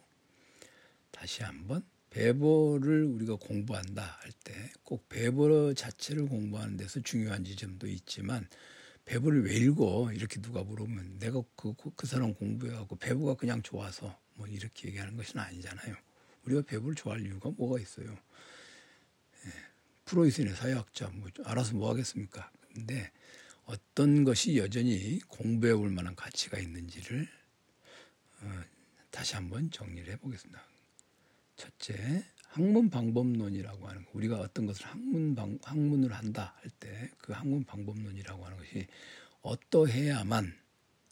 다시 1.11 1.43
한번 1.43 1.85
베버를 2.11 3.05
우리가 3.05 3.37
공부한다 3.37 4.03
할 4.21 4.33
때 4.45 4.71
꼭 4.85 5.09
베버 5.09 5.75
자체를 5.75 6.27
공부하는 6.27 6.77
데서 6.77 7.01
중요한 7.01 7.45
지점도 7.45 7.87
있지만 7.87 8.49
베버를 9.05 9.45
왜 9.47 9.55
읽어 9.57 10.13
이렇게 10.13 10.41
누가 10.41 10.63
물으면 10.65 11.19
내가 11.19 11.43
그, 11.57 11.75
그 11.97 12.07
사람 12.07 12.35
공부해갖고 12.35 12.97
베버가 12.97 13.35
그냥 13.35 13.63
좋아서 13.63 14.19
뭐 14.35 14.47
이렇게 14.49 14.89
얘기하는 14.89 15.17
것은 15.17 15.39
아니잖아요. 15.39 15.95
우리가 16.51 16.63
배부를 16.63 16.95
좋아할 16.95 17.25
이유가 17.25 17.51
뭐가 17.51 17.79
있어요? 17.81 18.11
예, 19.47 19.51
프로이센의 20.05 20.55
사회학자 20.55 21.09
뭐 21.15 21.29
알아서 21.45 21.75
뭐 21.75 21.91
하겠습니까? 21.91 22.51
근데 22.75 23.11
어떤 23.65 24.25
것이 24.25 24.57
여전히 24.59 25.21
공부해 25.29 25.75
볼 25.75 25.91
만한 25.91 26.15
가치가 26.17 26.59
있는지를 26.59 27.29
어, 28.43 28.63
다시 29.11 29.35
한번 29.35 29.71
정리를 29.71 30.13
해보겠습니다. 30.15 30.63
첫째, 31.57 32.25
학문 32.49 32.91
방법론이라고 32.91 33.87
하는 33.89 34.05
거. 34.05 34.11
우리가 34.15 34.41
어떤 34.41 34.67
것을 34.67 34.87
학문 34.87 35.35
방, 35.35 35.59
학문을 35.63 36.13
한다 36.13 36.55
할 36.61 36.71
때 36.81 37.11
그 37.19 37.33
학문 37.33 37.65
방법론이라고 37.65 38.45
하는 38.45 38.57
것이 38.57 38.87
어떠해야만 39.43 40.59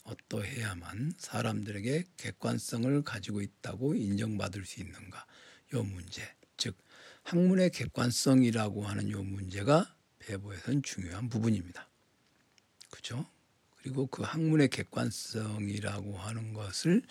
어떠해야만 0.08 1.12
사람들에게 1.18 2.04
객관성을 2.16 3.02
가지고 3.02 3.42
있다고 3.42 3.94
인정받을 3.94 4.64
수 4.64 4.80
있는가? 4.80 5.26
요 5.74 5.82
문제. 5.82 6.22
즉 6.56 6.76
학문의 7.22 7.70
객관성이라고 7.70 8.86
하는 8.86 9.10
요 9.10 9.22
문제가 9.22 9.94
배부에선 10.18 10.82
중요한 10.82 11.28
부분입니다. 11.28 11.88
그죠? 12.90 13.26
그리고 13.76 14.06
그 14.06 14.22
학문의 14.22 14.68
객관성이라고 14.68 16.18
하는 16.18 16.52
것을 16.54 17.02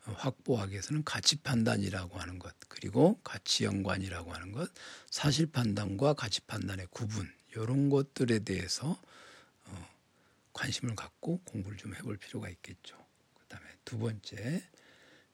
확보하기 0.00 0.72
위해서는 0.72 1.04
가치 1.04 1.36
판단이라고 1.36 2.18
하는 2.18 2.38
것, 2.38 2.54
그리고 2.68 3.20
가치 3.22 3.64
연관이라고 3.64 4.32
하는 4.32 4.52
것, 4.52 4.70
사실 5.10 5.46
판단과 5.46 6.14
가치 6.14 6.40
판단의 6.42 6.86
구분, 6.90 7.30
이런 7.54 7.90
것들에 7.90 8.40
대해서 8.40 9.00
관심을 10.58 10.96
갖고 10.96 11.38
공부를 11.44 11.78
좀 11.78 11.94
해볼 11.94 12.16
필요가 12.16 12.48
있겠죠. 12.48 12.96
그다음에 13.38 13.64
두 13.84 13.96
번째 13.96 14.64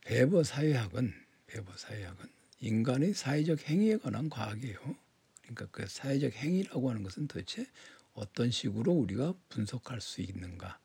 배버 0.03 0.45
사회학은 0.45 1.14
배버 1.47 1.75
사회학은 1.79 2.29
인간의 2.61 3.14
사회적 3.14 3.62
행위에 3.62 3.97
관한 3.97 4.29
과학이에요. 4.29 4.79
그러니까 5.41 5.66
그 5.70 5.87
사회적 5.87 6.35
행위라고 6.35 6.91
하는 6.91 7.03
것은 7.03 7.27
도대체 7.27 7.66
어떤 8.12 8.51
식으로 8.51 8.93
우리가 8.93 9.35
분석할 9.49 10.03
수 10.03 10.20
있는가 10.20 10.79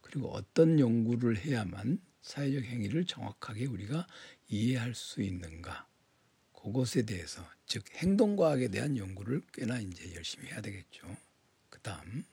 그리고 0.00 0.32
어떤 0.32 0.80
연구를 0.80 1.38
해야만 1.38 2.00
사회적 2.22 2.64
행위를 2.64 3.06
정확하게 3.06 3.66
우리가 3.66 4.08
이해할 4.48 4.96
수 4.96 5.22
있는가 5.22 5.86
그것에 6.52 7.02
대해서 7.02 7.48
즉 7.66 7.84
행동과학에 7.94 8.66
대한 8.68 8.96
연구를 8.96 9.42
꽤나 9.52 9.78
이제 9.78 10.12
열심히 10.14 10.48
해야 10.48 10.60
되겠죠. 10.60 11.16
그다음 11.70 12.24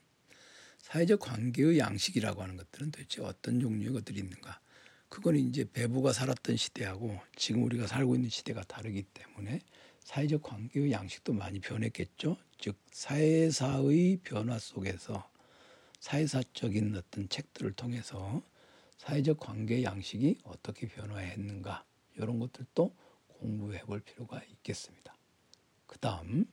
사회적 0.94 1.18
관계의 1.18 1.80
양식이라고 1.80 2.40
하는 2.40 2.56
것들은 2.56 2.92
도대체 2.92 3.20
어떤 3.20 3.58
종류의 3.58 3.94
것들이 3.94 4.20
있는가? 4.20 4.60
그건 5.08 5.34
이제 5.34 5.64
배부가 5.64 6.12
살았던 6.12 6.56
시대하고 6.56 7.18
지금 7.34 7.64
우리가 7.64 7.88
살고 7.88 8.14
있는 8.14 8.30
시대가 8.30 8.62
다르기 8.62 9.02
때문에 9.02 9.58
사회적 10.04 10.42
관계의 10.44 10.92
양식도 10.92 11.32
많이 11.32 11.58
변했겠죠. 11.58 12.36
즉 12.60 12.76
사회사의 12.92 14.20
변화 14.22 14.56
속에서 14.60 15.28
사회사적인 15.98 16.94
어떤 16.94 17.28
책들을 17.28 17.72
통해서 17.72 18.44
사회적 18.96 19.40
관계 19.40 19.82
양식이 19.82 20.38
어떻게 20.44 20.86
변화했는가 20.86 21.84
이런 22.18 22.38
것들도 22.38 22.94
공부해 23.26 23.80
볼 23.80 23.98
필요가 23.98 24.40
있겠습니다. 24.44 25.16
그 25.88 25.98
다음 25.98 26.46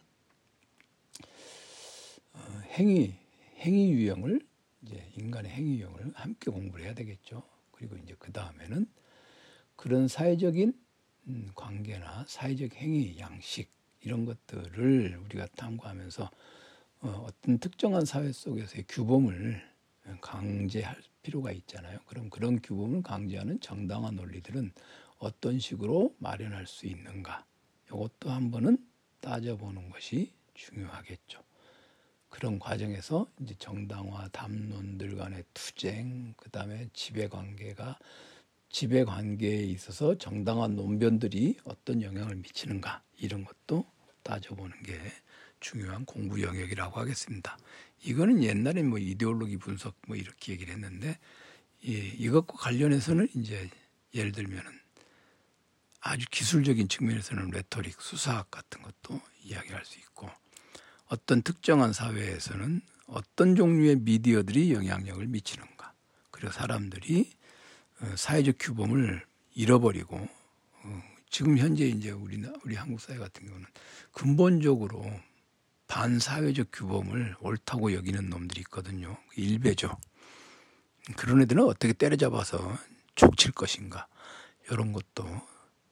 어, 2.34 2.62
행위 2.72 3.22
행위 3.62 3.92
유형을 3.92 4.42
이제 4.82 5.12
인간의 5.18 5.52
행위 5.52 5.80
유형을 5.80 6.12
함께 6.16 6.50
공부를 6.52 6.86
해야 6.86 6.94
되겠죠. 6.94 7.44
그리고 7.72 7.96
이제 7.98 8.16
그 8.18 8.32
다음에는 8.32 8.86
그런 9.76 10.08
사회적인 10.08 10.74
음, 11.28 11.52
관계나 11.56 12.26
사회적 12.28 12.76
행위 12.76 13.18
양식 13.20 13.72
이런 14.02 14.26
것들을 14.26 15.18
우리가 15.26 15.48
탐구하면서 15.56 16.30
어, 17.02 17.26
어떤 17.28 17.60
특정한 17.60 18.06
사회 18.06 18.32
속에서의 18.32 18.86
규범을 18.88 19.62
강제할 20.22 20.98
필요가 21.22 21.52
있잖아요. 21.52 22.00
그럼 22.08 22.30
그런 22.30 22.60
규범을 22.62 23.04
강제하는 23.04 23.60
정당한 23.60 24.16
논리들은 24.16 24.72
어떤 25.20 25.60
식으로 25.60 26.16
마련할 26.18 26.66
수 26.66 26.88
있는가? 26.88 27.46
이것도 27.88 28.32
한번은 28.32 28.78
따져보는 29.20 29.90
것이 29.90 30.34
중요하겠죠. 30.56 31.44
그런 32.32 32.58
과정에서 32.58 33.28
이제 33.42 33.54
정당화 33.60 34.30
담론들 34.30 35.16
간의 35.18 35.44
투쟁, 35.54 36.34
그 36.38 36.50
다음에 36.50 36.90
지배 36.94 37.28
관계가 37.28 38.00
지배 38.70 39.04
관계에 39.04 39.64
있어서 39.66 40.18
정당한 40.18 40.76
논변들이 40.78 41.58
어떤 41.66 42.02
영향을 42.02 42.38
미치는가 42.38 43.04
이런 43.20 43.44
것도 43.44 43.86
따져보는 44.24 44.82
게 44.82 44.98
중요한 45.60 46.06
공부 46.06 46.42
영역이라고 46.42 47.00
하겠습니다. 47.02 47.58
이거는 48.04 48.42
옛날에 48.42 48.82
뭐 48.82 48.98
이데올로기 48.98 49.58
분석 49.58 49.96
뭐 50.08 50.16
이렇게 50.16 50.54
얘기를 50.54 50.74
했는데 50.74 51.20
이, 51.84 52.14
이것과 52.18 52.58
관련해서는 52.58 53.28
이제 53.36 53.70
예를 54.14 54.32
들면은 54.32 54.72
아주 56.00 56.26
기술적인 56.32 56.88
측면에서는 56.88 57.52
레토릭, 57.52 58.02
수사학 58.02 58.50
같은 58.50 58.82
것도 58.82 59.22
이야기할 59.44 59.84
수 59.86 60.00
있고 60.00 60.30
어떤 61.12 61.42
특정한 61.42 61.92
사회에서는 61.92 62.82
어떤 63.08 63.56
종류의 63.58 63.98
미디어들이 63.98 64.74
영향력을 64.74 65.28
미치는가. 65.28 65.94
그리고 66.32 66.54
사람들이 66.54 67.30
어, 68.00 68.16
사회적 68.16 68.56
규범을 68.58 69.26
잃어버리고 69.54 70.16
어, 70.16 71.04
지금 71.30 71.58
현재 71.58 71.86
이제 71.86 72.12
우리 72.12 72.42
우리 72.64 72.76
한국 72.76 73.02
사회 73.02 73.18
같은 73.18 73.46
경우는 73.46 73.68
근본적으로 74.14 75.06
반사회적 75.88 76.70
규범을 76.72 77.36
옳다고 77.42 77.94
여기는 77.94 78.30
놈들이 78.30 78.62
있거든요. 78.62 79.18
일베죠. 79.36 79.98
그런 81.18 81.42
애들은 81.42 81.64
어떻게 81.66 81.92
때려잡아서 81.92 82.78
족칠 83.16 83.52
것인가 83.52 84.08
이런 84.70 84.94
것도 84.94 85.26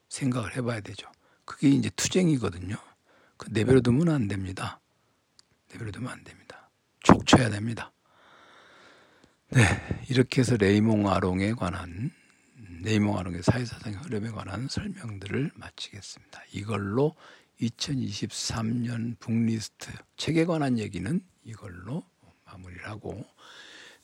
생각을 0.08 0.56
해봐야 0.56 0.80
되죠. 0.80 1.12
그게 1.44 1.68
이제 1.68 1.90
투쟁이거든요. 1.90 2.76
그 3.36 3.48
내버려 3.50 3.82
두면 3.82 4.08
안 4.08 4.26
됩니다. 4.26 4.79
내버려 5.72 5.90
두면 5.90 6.10
안 6.10 6.24
됩니다. 6.24 6.70
족쳐야 7.02 7.50
됩니다. 7.50 7.92
네, 9.48 9.62
이렇게 10.08 10.42
해서 10.42 10.56
레이몽 10.56 11.08
아롱에 11.08 11.54
관한 11.54 12.12
레이몽 12.82 13.18
아롱의 13.18 13.42
사회사상 13.42 13.94
흐름에 13.94 14.30
관한 14.30 14.68
설명들을 14.68 15.50
마치겠습니다. 15.54 16.42
이걸로 16.52 17.14
2023년 17.60 19.18
북리스트 19.18 19.90
책에 20.16 20.44
관한 20.44 20.78
얘기는 20.78 21.20
이걸로 21.44 22.04
마무리를 22.46 22.88
하고 22.88 23.26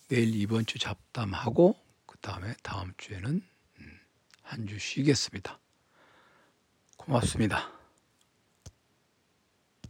내일 0.09 0.35
이번 0.35 0.67
주 0.67 0.79
잡담하고 0.79 1.77
그 2.07 2.19
다음에 2.19 2.55
다음 2.63 2.93
주에는 2.97 3.41
음, 3.79 4.01
한주 4.43 4.79
쉬겠습니다. 4.79 5.59
고맙습니다. 6.97 7.76